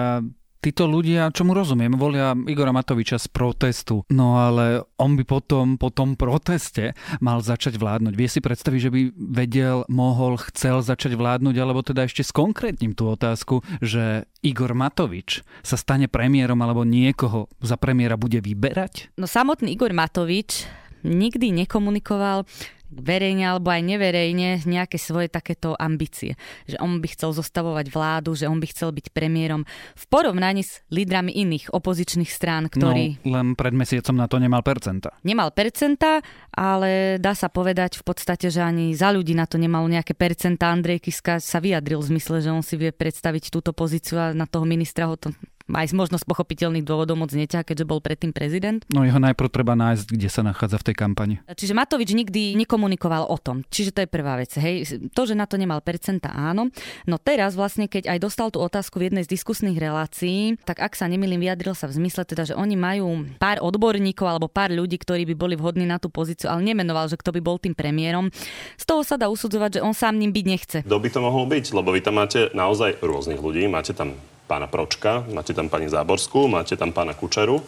títo 0.58 0.90
ľudia, 0.90 1.30
čo 1.30 1.46
mu 1.46 1.54
rozumiem, 1.54 1.94
volia 1.94 2.34
Igora 2.34 2.74
Matoviča 2.74 3.16
z 3.16 3.30
protestu. 3.30 4.02
No 4.10 4.42
ale 4.42 4.82
on 4.98 5.14
by 5.14 5.24
potom 5.24 5.78
po 5.78 5.94
tom 5.94 6.18
proteste 6.18 6.98
mal 7.22 7.40
začať 7.40 7.78
vládnuť. 7.78 8.14
Vie 8.18 8.28
si 8.28 8.42
predstaviť, 8.42 8.80
že 8.82 8.92
by 8.92 9.00
vedel, 9.16 9.86
mohol, 9.88 10.36
chcel 10.50 10.82
začať 10.82 11.14
vládnuť, 11.14 11.54
alebo 11.56 11.80
teda 11.86 12.04
ešte 12.04 12.26
skonkrétním 12.26 12.92
tú 12.92 13.08
otázku, 13.08 13.62
že 13.78 14.26
Igor 14.42 14.74
Matovič 14.74 15.46
sa 15.62 15.78
stane 15.78 16.10
premiérom 16.10 16.58
alebo 16.58 16.82
niekoho 16.82 17.46
za 17.62 17.78
premiéra 17.78 18.18
bude 18.18 18.42
vyberať? 18.42 19.14
No 19.16 19.30
samotný 19.30 19.74
Igor 19.74 19.94
Matovič 19.94 20.66
nikdy 21.08 21.64
nekomunikoval 21.64 22.44
verejne 22.88 23.52
alebo 23.52 23.68
aj 23.68 23.84
neverejne 23.84 24.64
nejaké 24.64 24.96
svoje 24.96 25.28
takéto 25.28 25.76
ambície. 25.76 26.40
Že 26.64 26.80
on 26.80 27.04
by 27.04 27.08
chcel 27.12 27.36
zostavovať 27.36 27.92
vládu, 27.92 28.32
že 28.32 28.48
on 28.48 28.56
by 28.56 28.66
chcel 28.72 28.96
byť 28.96 29.12
premiérom 29.12 29.68
v 29.92 30.04
porovnaní 30.08 30.64
s 30.64 30.80
lídrami 30.88 31.36
iných 31.36 31.68
opozičných 31.68 32.32
strán, 32.32 32.72
ktorí... 32.72 33.28
No, 33.28 33.36
len 33.36 33.52
pred 33.60 33.76
mesiacom 33.76 34.16
na 34.16 34.24
to 34.24 34.40
nemal 34.40 34.64
percenta. 34.64 35.12
Nemal 35.20 35.52
percenta, 35.52 36.24
ale 36.48 37.20
dá 37.20 37.36
sa 37.36 37.52
povedať 37.52 38.00
v 38.00 38.08
podstate, 38.08 38.48
že 38.48 38.64
ani 38.64 38.96
za 38.96 39.12
ľudí 39.12 39.36
na 39.36 39.44
to 39.44 39.60
nemal 39.60 39.84
nejaké 39.84 40.16
percenta. 40.16 40.72
Andrej 40.72 41.04
Kiska 41.04 41.44
sa 41.44 41.60
vyjadril 41.60 42.00
v 42.00 42.16
zmysle, 42.16 42.40
že 42.40 42.48
on 42.48 42.64
si 42.64 42.80
vie 42.80 42.88
predstaviť 42.88 43.52
túto 43.52 43.76
pozíciu 43.76 44.16
a 44.16 44.32
na 44.32 44.48
toho 44.48 44.64
ministra 44.64 45.12
ho 45.12 45.16
to 45.20 45.28
aj 45.68 45.92
z 45.92 45.94
možnosť 45.94 46.24
pochopiteľných 46.24 46.84
dôvodov 46.84 47.20
moc 47.20 47.30
neťa, 47.32 47.64
keďže 47.64 47.84
bol 47.84 48.00
predtým 48.00 48.32
prezident. 48.32 48.80
No 48.88 49.04
jeho 49.04 49.20
najprv 49.20 49.48
treba 49.52 49.76
nájsť, 49.76 50.06
kde 50.08 50.28
sa 50.32 50.42
nachádza 50.44 50.80
v 50.80 50.86
tej 50.92 50.96
kampani. 50.96 51.34
Čiže 51.44 51.76
Matovič 51.76 52.10
nikdy 52.16 52.56
nekomunikoval 52.64 53.28
o 53.28 53.36
tom. 53.36 53.62
Čiže 53.68 53.92
to 53.92 54.00
je 54.04 54.08
prvá 54.08 54.40
vec. 54.40 54.52
Hej. 54.56 55.08
To, 55.12 55.22
že 55.28 55.36
na 55.36 55.44
to 55.44 55.60
nemal 55.60 55.84
percenta, 55.84 56.32
áno. 56.32 56.72
No 57.04 57.16
teraz 57.20 57.52
vlastne, 57.54 57.86
keď 57.86 58.08
aj 58.08 58.18
dostal 58.18 58.48
tú 58.48 58.64
otázku 58.64 58.96
v 58.98 59.12
jednej 59.12 59.24
z 59.28 59.32
diskusných 59.36 59.76
relácií, 59.76 60.56
tak 60.64 60.80
ak 60.80 60.96
sa 60.96 61.04
nemýlim, 61.08 61.40
vyjadril 61.40 61.76
sa 61.76 61.86
v 61.88 62.00
zmysle 62.00 62.24
teda, 62.24 62.48
že 62.48 62.54
oni 62.56 62.76
majú 62.76 63.28
pár 63.36 63.60
odborníkov 63.60 64.24
alebo 64.24 64.48
pár 64.48 64.72
ľudí, 64.72 64.96
ktorí 64.96 65.28
by 65.28 65.34
boli 65.36 65.54
vhodní 65.56 65.84
na 65.84 66.00
tú 66.00 66.08
pozíciu, 66.08 66.48
ale 66.48 66.64
nemenoval, 66.64 67.08
že 67.12 67.20
kto 67.20 67.34
by 67.36 67.40
bol 67.44 67.56
tým 67.60 67.76
premiérom. 67.76 68.32
Z 68.80 68.84
toho 68.88 69.04
sa 69.04 69.20
dá 69.20 69.28
usudzovať, 69.28 69.78
že 69.78 69.84
on 69.84 69.92
sám 69.92 70.16
ním 70.16 70.32
byť 70.32 70.46
nechce. 70.46 70.78
Kto 70.84 70.98
by 71.02 71.08
to 71.12 71.20
mohol 71.20 71.44
byť? 71.44 71.64
Lebo 71.76 71.92
vy 71.92 72.00
tam 72.00 72.16
máte 72.20 72.48
naozaj 72.56 73.00
rôznych 73.04 73.38
ľudí. 73.38 73.68
Máte 73.68 73.92
tam 73.92 74.16
pána 74.48 74.64
Pročka, 74.64 75.28
máte 75.28 75.52
tam 75.52 75.68
pani 75.68 75.92
Záborskú, 75.92 76.48
máte 76.48 76.72
tam 76.80 76.96
pána 76.96 77.12
Kučeru. 77.12 77.60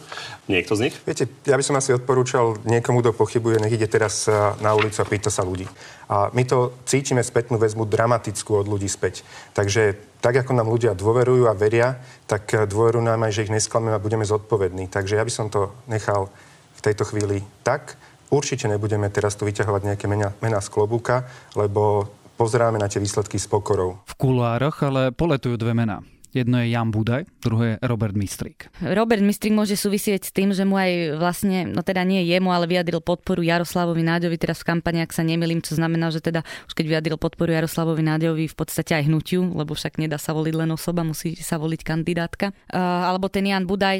Niekto 0.49 0.73
z 0.73 0.89
nich? 0.89 0.95
Viete, 1.05 1.29
ja 1.45 1.53
by 1.53 1.61
som 1.61 1.77
asi 1.77 1.93
odporúčal 1.93 2.57
niekomu, 2.65 3.05
kto 3.05 3.13
pochybuje, 3.13 3.61
nech 3.61 3.77
ide 3.77 3.85
teraz 3.85 4.25
eh, 4.25 4.33
na 4.65 4.73
ulicu 4.73 4.97
a 4.97 5.05
pýta 5.05 5.29
sa 5.29 5.45
ľudí. 5.45 5.69
A 6.09 6.33
my 6.33 6.43
to 6.43 6.73
cítime 6.89 7.21
spätnú 7.21 7.61
väzbu 7.61 7.85
dramatickú 7.85 8.57
od 8.57 8.67
ľudí 8.67 8.89
späť. 8.89 9.21
Takže 9.53 9.95
tak, 10.19 10.41
ako 10.41 10.57
nám 10.57 10.67
ľudia 10.67 10.97
dôverujú 10.97 11.45
a 11.45 11.53
veria, 11.53 12.01
tak 12.25 12.49
eh, 12.57 12.65
dôverujú 12.65 13.05
nám 13.05 13.21
aj, 13.29 13.31
že 13.37 13.43
ich 13.45 13.53
nesklameme 13.53 13.93
a 13.93 14.01
budeme 14.01 14.25
zodpovední. 14.25 14.89
Takže 14.89 15.21
ja 15.21 15.23
by 15.23 15.31
som 15.31 15.53
to 15.53 15.69
nechal 15.85 16.33
v 16.75 16.81
tejto 16.81 17.05
chvíli 17.05 17.45
tak. 17.61 17.93
Určite 18.33 18.65
nebudeme 18.65 19.11
teraz 19.13 19.37
tu 19.37 19.45
vyťahovať 19.45 19.81
nejaké 19.93 20.09
mena, 20.09 20.33
mena 20.41 20.63
z 20.63 20.71
klobúka, 20.71 21.27
lebo 21.53 22.07
pozeráme 22.39 22.81
na 22.81 22.89
tie 22.89 22.97
výsledky 22.97 23.37
s 23.37 23.45
pokorou. 23.45 24.01
V 24.07 24.15
kulároch 24.17 24.81
ale 24.81 25.13
poletujú 25.13 25.61
dve 25.61 25.77
mená. 25.77 26.01
Jedno 26.31 26.63
je 26.63 26.71
Jan 26.71 26.95
Budaj, 26.95 27.27
druhé 27.43 27.75
je 27.75 27.75
Robert 27.83 28.15
Mistrík. 28.15 28.71
Robert 28.79 29.19
Mistrík 29.19 29.51
môže 29.51 29.75
súvisieť 29.75 30.23
s 30.23 30.31
tým, 30.31 30.55
že 30.55 30.63
mu 30.63 30.79
aj 30.79 31.19
vlastne, 31.19 31.67
no 31.67 31.83
teda 31.83 32.07
nie 32.07 32.23
jemu, 32.23 32.55
ale 32.55 32.71
vyjadril 32.71 33.03
podporu 33.03 33.43
Jaroslavovi 33.43 33.99
Náďovi 33.99 34.39
teraz 34.39 34.63
v 34.63 34.71
kampani, 34.71 35.03
ak 35.03 35.11
sa 35.11 35.27
nemilím, 35.27 35.59
čo 35.59 35.75
znamená, 35.75 36.07
že 36.07 36.23
teda 36.23 36.47
už 36.71 36.73
keď 36.73 36.85
vyjadril 36.87 37.19
podporu 37.19 37.51
Jaroslavovi 37.51 37.99
Náďovi 37.99 38.47
v 38.47 38.55
podstate 38.55 38.95
aj 38.95 39.11
hnutiu, 39.11 39.43
lebo 39.51 39.75
však 39.75 39.99
nedá 39.99 40.15
sa 40.15 40.31
voliť 40.31 40.55
len 40.55 40.71
osoba, 40.71 41.03
musí 41.03 41.35
sa 41.35 41.59
voliť 41.59 41.83
kandidátka. 41.83 42.55
Uh, 42.71 43.11
alebo 43.11 43.27
ten 43.27 43.51
Jan 43.51 43.67
Budaj, 43.67 43.99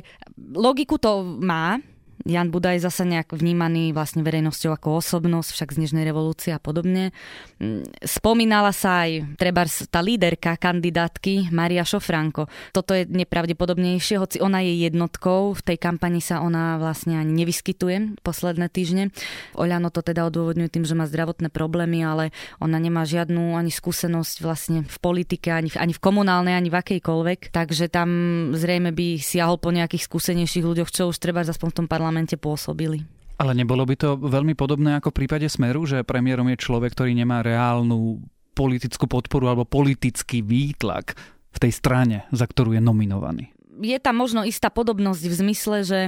logiku 0.56 0.96
to 0.96 1.28
má, 1.44 1.84
Jan 2.26 2.54
Budaj 2.54 2.86
zase 2.86 3.02
nejak 3.08 3.34
vnímaný 3.34 3.98
vlastne 3.98 4.22
verejnosťou 4.22 4.78
ako 4.78 5.02
osobnosť, 5.02 5.50
však 5.58 5.70
z 5.74 5.78
Dnešnej 5.82 6.06
revolúcie 6.06 6.54
a 6.54 6.62
podobne. 6.62 7.10
Mm, 7.58 7.82
spomínala 8.06 8.70
sa 8.70 9.10
aj 9.10 9.38
treba 9.42 9.66
tá 9.66 10.06
líderka 10.06 10.54
kandidátky 10.54 11.50
Maria 11.50 11.82
Šofranko. 11.82 12.46
Toto 12.70 12.94
je 12.94 13.10
nepravdepodobnejšie, 13.10 14.22
hoci 14.22 14.38
ona 14.38 14.62
je 14.62 14.86
jednotkou, 14.86 15.58
v 15.58 15.62
tej 15.66 15.78
kampani 15.82 16.22
sa 16.22 16.46
ona 16.46 16.78
vlastne 16.78 17.18
ani 17.18 17.34
nevyskytuje 17.42 18.22
posledné 18.22 18.70
týždne. 18.70 19.10
Oľano 19.58 19.90
to 19.90 20.06
teda 20.06 20.30
odôvodňuje 20.30 20.70
tým, 20.70 20.86
že 20.86 20.94
má 20.94 21.10
zdravotné 21.10 21.50
problémy, 21.50 22.06
ale 22.06 22.30
ona 22.62 22.78
nemá 22.78 23.02
žiadnu 23.02 23.58
ani 23.58 23.74
skúsenosť 23.74 24.36
vlastne 24.46 24.80
v 24.86 24.98
politike, 25.02 25.50
ani 25.50 25.74
v, 25.74 25.78
ani 25.82 25.94
v 25.98 26.04
komunálnej, 26.04 26.54
ani 26.54 26.70
v 26.70 26.78
akejkoľvek. 26.78 27.50
Takže 27.50 27.90
tam 27.90 28.10
zrejme 28.54 28.94
by 28.94 29.18
siahol 29.18 29.58
po 29.58 29.74
nejakých 29.74 30.06
skúsenejších 30.06 30.66
ľuďoch, 30.66 30.94
čo 30.94 31.10
už 31.10 31.18
treba 31.18 31.42
aspoň 31.42 31.70
v 31.74 31.78
tom 31.82 31.88
parlamentu 31.90 32.11
parlamente 32.12 32.36
pôsobili. 32.36 33.08
Ale 33.40 33.56
nebolo 33.56 33.88
by 33.88 33.96
to 33.96 34.20
veľmi 34.20 34.52
podobné 34.54 35.00
ako 35.00 35.16
v 35.16 35.24
prípade 35.24 35.48
Smeru, 35.48 35.88
že 35.88 36.04
premiérom 36.04 36.52
je 36.52 36.60
človek, 36.60 36.92
ktorý 36.92 37.16
nemá 37.16 37.40
reálnu 37.40 38.20
politickú 38.52 39.08
podporu 39.08 39.48
alebo 39.48 39.64
politický 39.64 40.44
výtlak 40.44 41.16
v 41.56 41.58
tej 41.58 41.72
strane, 41.72 42.28
za 42.36 42.44
ktorú 42.44 42.76
je 42.76 42.84
nominovaný 42.84 43.56
je 43.82 43.98
tam 43.98 44.16
možno 44.16 44.46
istá 44.46 44.70
podobnosť 44.70 45.24
v 45.26 45.36
zmysle, 45.36 45.78
že 45.84 46.00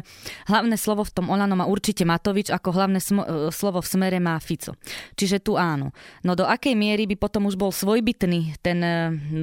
hlavné 0.47 0.77
slovo 0.77 1.03
v 1.03 1.13
tom 1.13 1.25
Olano 1.33 1.57
má 1.57 1.65
určite 1.65 2.05
Matovič, 2.05 2.53
ako 2.53 2.69
hlavné 2.71 2.99
sm- 3.01 3.25
e, 3.25 3.49
slovo 3.49 3.81
v 3.81 3.87
smere 3.89 4.17
má 4.21 4.37
Fico. 4.37 4.77
Čiže 5.17 5.41
tu 5.41 5.57
áno. 5.57 5.91
No 6.21 6.37
do 6.37 6.45
akej 6.45 6.77
miery 6.77 7.09
by 7.09 7.17
potom 7.17 7.49
už 7.49 7.57
bol 7.57 7.73
svojbytný 7.73 8.61
ten 8.61 8.79
e, 8.79 8.93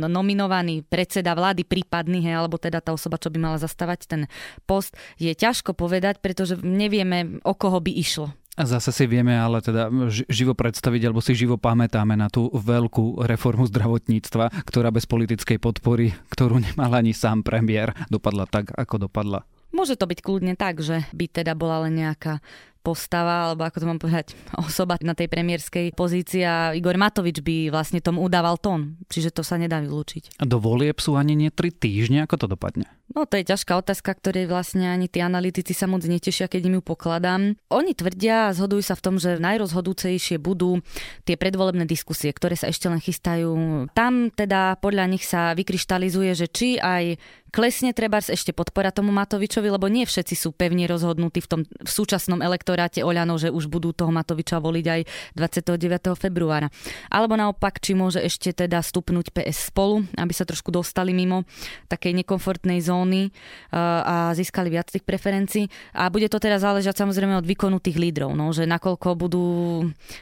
nominovaný 0.07 0.87
predseda 0.87 1.35
vlády 1.35 1.67
prípadný, 1.67 2.25
hej, 2.25 2.39
alebo 2.39 2.57
teda 2.57 2.79
tá 2.79 2.95
osoba, 2.95 3.19
čo 3.19 3.29
by 3.29 3.39
mala 3.43 3.59
zastávať 3.59 4.07
ten 4.07 4.23
post, 4.65 4.95
je 5.19 5.35
ťažko 5.35 5.75
povedať, 5.75 6.23
pretože 6.23 6.57
nevieme, 6.63 7.43
o 7.43 7.53
koho 7.53 7.83
by 7.83 7.91
išlo. 7.91 8.31
A 8.61 8.69
zase 8.69 8.93
si 8.93 9.09
vieme 9.09 9.33
ale 9.33 9.64
teda 9.64 9.88
živo 10.29 10.52
predstaviť, 10.52 11.09
alebo 11.09 11.25
si 11.25 11.33
živo 11.33 11.57
pamätáme 11.57 12.12
na 12.12 12.29
tú 12.29 12.52
veľkú 12.52 13.25
reformu 13.25 13.64
zdravotníctva, 13.64 14.52
ktorá 14.69 14.93
bez 14.93 15.09
politickej 15.09 15.57
podpory, 15.57 16.12
ktorú 16.29 16.61
nemal 16.61 16.93
ani 16.93 17.17
sám 17.17 17.40
premiér, 17.40 17.97
dopadla 18.12 18.45
tak, 18.45 18.76
ako 18.76 19.09
dopadla. 19.09 19.49
Môže 19.73 19.97
to 19.97 20.05
byť 20.05 20.21
kľudne 20.21 20.61
tak, 20.61 20.85
že 20.85 21.09
by 21.17 21.25
teda 21.33 21.57
bola 21.57 21.88
len 21.88 22.05
nejaká 22.05 22.45
postava, 22.85 23.49
alebo 23.49 23.64
ako 23.64 23.81
to 23.81 23.88
mám 23.88 24.00
povedať, 24.00 24.37
osoba 24.61 25.00
na 25.00 25.17
tej 25.17 25.33
premiérskej 25.33 25.97
pozícii 25.97 26.45
a 26.45 26.76
Igor 26.76 27.00
Matovič 27.00 27.40
by 27.40 27.73
vlastne 27.73 28.05
tomu 28.05 28.21
udával 28.21 28.61
tón. 28.61 29.00
Čiže 29.09 29.40
to 29.40 29.40
sa 29.40 29.57
nedá 29.57 29.81
vylúčiť. 29.81 30.37
A 30.37 30.45
do 30.45 30.61
volieb 30.61 31.00
sú 31.00 31.17
ani 31.17 31.33
nie 31.33 31.49
tri 31.49 31.73
týždne, 31.73 32.29
ako 32.29 32.45
to 32.45 32.47
dopadne? 32.61 32.93
No 33.11 33.26
to 33.26 33.43
je 33.43 33.50
ťažká 33.50 33.75
otázka, 33.75 34.14
ktorej 34.14 34.47
vlastne 34.47 34.87
ani 34.87 35.11
tí 35.11 35.19
analytici 35.19 35.75
sa 35.75 35.90
moc 35.90 36.07
netešia, 36.07 36.47
keď 36.47 36.71
im 36.71 36.75
ju 36.79 36.83
pokladám. 36.87 37.59
Oni 37.67 37.90
tvrdia 37.90 38.47
a 38.47 38.55
zhodujú 38.55 38.87
sa 38.87 38.95
v 38.95 39.02
tom, 39.02 39.14
že 39.19 39.43
najrozhodúcejšie 39.43 40.38
budú 40.38 40.79
tie 41.26 41.35
predvolebné 41.35 41.90
diskusie, 41.90 42.31
ktoré 42.31 42.55
sa 42.55 42.71
ešte 42.71 42.87
len 42.87 43.02
chystajú. 43.02 43.50
Tam 43.99 44.31
teda 44.31 44.79
podľa 44.79 45.11
nich 45.11 45.26
sa 45.26 45.59
vykryštalizuje, 45.59 46.38
že 46.38 46.47
či 46.47 46.79
aj 46.79 47.19
klesne 47.50 47.90
treba 47.90 48.23
ešte 48.23 48.55
podpora 48.55 48.95
tomu 48.95 49.11
Matovičovi, 49.11 49.67
lebo 49.75 49.90
nie 49.90 50.07
všetci 50.07 50.38
sú 50.38 50.55
pevne 50.55 50.87
rozhodnutí 50.87 51.43
v 51.43 51.49
tom 51.50 51.61
v 51.67 51.90
súčasnom 51.90 52.38
elektoráte 52.38 53.02
Oľano, 53.02 53.35
že 53.43 53.50
už 53.50 53.67
budú 53.67 53.90
toho 53.90 54.14
Matoviča 54.14 54.62
voliť 54.62 54.87
aj 54.87 55.00
29. 55.35 56.14
februára. 56.14 56.71
Alebo 57.11 57.35
naopak, 57.35 57.83
či 57.83 57.99
môže 57.99 58.23
ešte 58.23 58.55
teda 58.55 58.79
stupnúť 58.79 59.35
PS 59.35 59.75
spolu, 59.75 60.07
aby 60.14 60.31
sa 60.31 60.47
trošku 60.47 60.71
dostali 60.71 61.11
mimo 61.11 61.43
takej 61.90 62.23
nekomfortnej 62.23 62.79
zóny 62.79 63.00
eh, 63.09 63.76
a 63.83 64.30
získali 64.33 64.71
viac 64.71 64.87
tých 64.87 65.02
preferencií. 65.02 65.66
A 65.99 66.07
bude 66.07 66.30
to 66.30 66.38
teda 66.38 66.62
záležať 66.62 67.02
samozrejme 67.02 67.35
od 67.35 67.47
výkonu 67.47 67.83
tých 67.83 67.99
lídrov, 67.99 68.38
no, 68.38 68.54
že 68.54 68.71
nakoľko 68.71 69.09
budú 69.19 69.47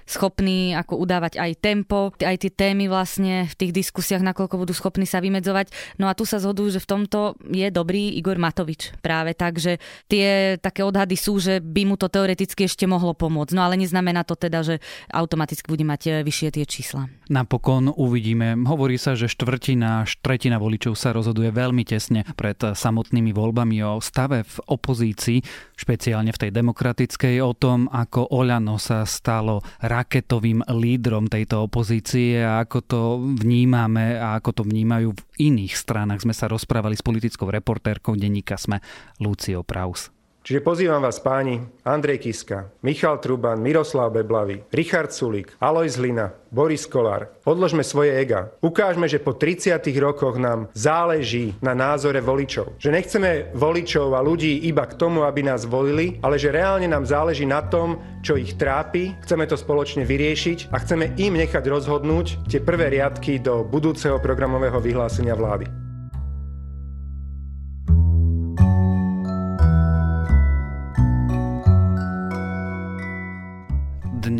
schopní 0.08 0.73
ako 0.73 0.97
udávať 0.97 1.37
aj 1.37 1.52
tempo, 1.61 2.16
aj 2.16 2.37
tie 2.40 2.52
témy 2.52 2.88
vlastne 2.88 3.44
v 3.50 3.55
tých 3.55 3.72
diskusiách, 3.76 4.24
nakoľko 4.24 4.57
budú 4.64 4.72
schopní 4.72 5.05
sa 5.05 5.20
vymedzovať. 5.20 5.98
No 6.00 6.09
a 6.09 6.16
tu 6.16 6.24
sa 6.24 6.40
zhodujú, 6.40 6.79
že 6.79 6.81
v 6.81 6.88
tomto 6.88 7.18
to 7.18 7.35
je 7.50 7.66
dobrý 7.74 8.14
Igor 8.14 8.38
Matovič 8.38 8.94
práve 9.03 9.35
tak, 9.35 9.59
že 9.59 9.83
tie 10.07 10.55
také 10.62 10.87
odhady 10.87 11.18
sú, 11.18 11.42
že 11.42 11.59
by 11.59 11.83
mu 11.83 11.98
to 11.98 12.07
teoreticky 12.07 12.70
ešte 12.70 12.87
mohlo 12.87 13.11
pomôcť. 13.11 13.59
No 13.59 13.66
ale 13.66 13.74
neznamená 13.74 14.22
to 14.22 14.38
teda, 14.38 14.62
že 14.62 14.79
automaticky 15.11 15.66
bude 15.66 15.83
mať 15.83 16.03
eh, 16.07 16.12
vyššie 16.22 16.48
tie 16.55 16.62
čísla. 16.62 17.11
Napokon 17.26 17.90
uvidíme. 17.90 18.55
Hovorí 18.64 18.96
sa, 18.96 19.18
že 19.18 19.26
štvrtina, 19.26 20.07
štretina 20.07 20.62
voličov 20.62 20.94
sa 20.94 21.11
rozhoduje 21.11 21.50
veľmi 21.50 21.83
tesne 21.83 22.22
pred 22.38 22.57
samotnými 22.74 23.31
voľbami 23.33 23.81
o 23.87 24.02
stave 24.02 24.44
v 24.44 24.57
opozícii, 24.68 25.38
špeciálne 25.78 26.35
v 26.35 26.40
tej 26.42 26.50
demokratickej, 26.52 27.40
o 27.40 27.52
tom, 27.54 27.87
ako 27.87 28.35
Oľano 28.35 28.76
sa 28.76 29.07
stalo 29.07 29.62
raketovým 29.85 30.66
lídrom 30.74 31.31
tejto 31.31 31.70
opozície 31.70 32.42
a 32.42 32.64
ako 32.64 32.78
to 32.85 33.00
vnímame 33.40 34.18
a 34.18 34.37
ako 34.37 34.50
to 34.59 34.62
vnímajú 34.66 35.14
v 35.14 35.22
iných 35.52 35.74
stranách. 35.78 36.26
Sme 36.26 36.35
sa 36.35 36.50
rozprávali 36.50 36.98
s 36.98 37.07
politickou 37.07 37.46
reportérkou 37.46 38.18
denníka 38.18 38.59
Sme 38.59 38.83
Lucio 39.22 39.62
Praus. 39.62 40.17
Čiže 40.48 40.64
pozývam 40.64 41.04
vás 41.04 41.20
páni 41.20 41.61
Andrej 41.84 42.24
Kiska, 42.24 42.72
Michal 42.80 43.20
Truban, 43.20 43.61
Miroslav 43.61 44.16
Beblavy, 44.16 44.64
Richard 44.72 45.12
Sulik, 45.12 45.52
Alois 45.61 46.00
Hlina, 46.00 46.32
Boris 46.48 46.88
Kolár. 46.88 47.28
Odložme 47.44 47.84
svoje 47.84 48.16
ega. 48.16 48.48
Ukážme, 48.64 49.04
že 49.12 49.20
po 49.20 49.37
30 49.37 49.76
rokoch 50.00 50.40
nám 50.40 50.72
záleží 50.72 51.52
na 51.61 51.76
názore 51.76 52.24
voličov. 52.24 52.80
Že 52.80 52.96
nechceme 52.96 53.52
voličov 53.52 54.16
a 54.16 54.24
ľudí 54.24 54.64
iba 54.64 54.88
k 54.88 54.96
tomu, 54.96 55.28
aby 55.28 55.44
nás 55.44 55.68
volili, 55.68 56.16
ale 56.24 56.40
že 56.40 56.48
reálne 56.48 56.88
nám 56.88 57.04
záleží 57.04 57.44
na 57.44 57.61
tom, 57.61 58.00
čo 58.24 58.40
ich 58.40 58.56
trápi, 58.56 59.20
chceme 59.28 59.44
to 59.44 59.61
spoločne 59.61 60.08
vyriešiť 60.08 60.72
a 60.72 60.80
chceme 60.80 61.12
im 61.20 61.37
nechať 61.37 61.68
rozhodnúť 61.68 62.48
tie 62.48 62.64
prvé 62.64 62.88
riadky 62.88 63.37
do 63.37 63.68
budúceho 63.68 64.16
programového 64.16 64.80
vyhlásenia 64.80 65.37
vlády. 65.37 65.88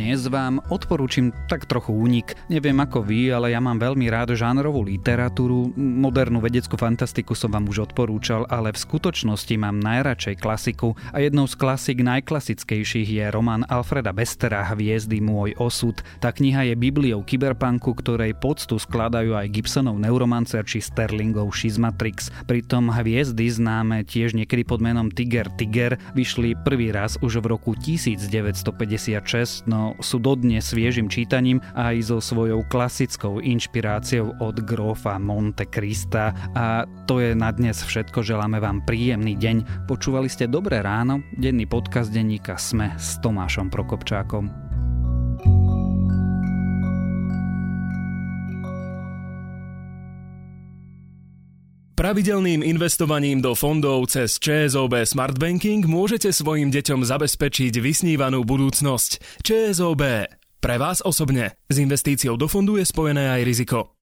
Dnes 0.08 0.24
vám 0.24 0.64
odporúčim 0.72 1.36
tak 1.52 1.68
trochu 1.68 1.92
únik. 1.92 2.32
Neviem 2.48 2.80
ako 2.80 3.04
vy, 3.04 3.28
ale 3.28 3.52
ja 3.52 3.60
mám 3.60 3.76
veľmi 3.76 4.08
rád 4.08 4.32
žánrovú 4.32 4.80
literatúru. 4.80 5.68
Modernú 5.76 6.40
vedeckú 6.40 6.80
fantastiku 6.80 7.36
som 7.36 7.52
vám 7.52 7.68
už 7.68 7.92
odporúčal, 7.92 8.48
ale 8.48 8.72
v 8.72 8.80
skutočnosti 8.88 9.52
mám 9.60 9.76
najradšej 9.76 10.40
klasiku 10.40 10.96
a 11.12 11.20
jednou 11.20 11.44
z 11.44 11.60
klasik 11.60 12.00
najklasickejších 12.00 13.20
je 13.20 13.28
román 13.28 13.68
Alfreda 13.68 14.16
Bestera 14.16 14.64
Hviezdy 14.64 15.20
môj 15.20 15.52
osud. 15.60 16.00
Tá 16.24 16.32
kniha 16.32 16.72
je 16.72 16.74
bibliou 16.80 17.20
kyberpunku, 17.20 17.92
ktorej 18.00 18.32
poctu 18.32 18.80
skladajú 18.80 19.36
aj 19.36 19.52
Gibsonov 19.52 20.00
Neuromancer 20.00 20.64
či 20.64 20.80
Sterlingov 20.80 21.52
Schizmatrix. 21.52 22.32
Pritom 22.48 22.96
Hviezdy 22.96 23.44
známe 23.44 24.08
tiež 24.08 24.32
niekedy 24.32 24.64
pod 24.64 24.80
menom 24.80 25.12
Tiger 25.12 25.52
Tiger 25.52 26.00
vyšli 26.16 26.56
prvý 26.64 26.96
raz 26.96 27.20
už 27.20 27.44
v 27.44 27.52
roku 27.52 27.76
1956 27.76 29.68
no 29.68 29.97
sú 29.98 30.22
dodnes 30.22 30.64
sviežim 30.70 31.11
čítaním 31.11 31.62
aj 31.74 32.11
so 32.11 32.18
svojou 32.18 32.62
klasickou 32.68 33.42
inšpiráciou 33.42 34.37
od 34.38 34.56
Grofa 34.62 35.16
Monte 35.16 35.66
Krista. 35.66 36.34
A 36.54 36.84
to 37.08 37.18
je 37.22 37.32
na 37.34 37.50
dnes 37.54 37.78
všetko. 37.78 38.22
Želáme 38.22 38.62
vám 38.62 38.84
príjemný 38.84 39.34
deň. 39.38 39.88
Počúvali 39.90 40.30
ste 40.30 40.50
Dobré 40.50 40.84
ráno, 40.84 41.24
denný 41.34 41.64
podcast 41.66 42.12
denníka 42.12 42.61
Sme 42.61 42.94
s 42.96 43.18
Tomášom 43.22 43.72
Prokopčákom. 43.72 44.67
Pravidelným 51.98 52.62
investovaním 52.62 53.42
do 53.42 53.58
fondov 53.58 54.06
cez 54.06 54.38
ČSOB 54.38 55.02
Smart 55.02 55.34
Banking 55.34 55.82
môžete 55.82 56.30
svojim 56.30 56.70
deťom 56.70 57.02
zabezpečiť 57.02 57.74
vysnívanú 57.74 58.46
budúcnosť. 58.46 59.42
ČSOB. 59.42 60.02
Pre 60.62 60.76
vás 60.78 61.02
osobne. 61.02 61.58
S 61.66 61.82
investíciou 61.82 62.38
do 62.38 62.46
fondu 62.46 62.78
je 62.78 62.87
spojené 62.87 63.34
aj 63.34 63.42
riziko. 63.42 63.90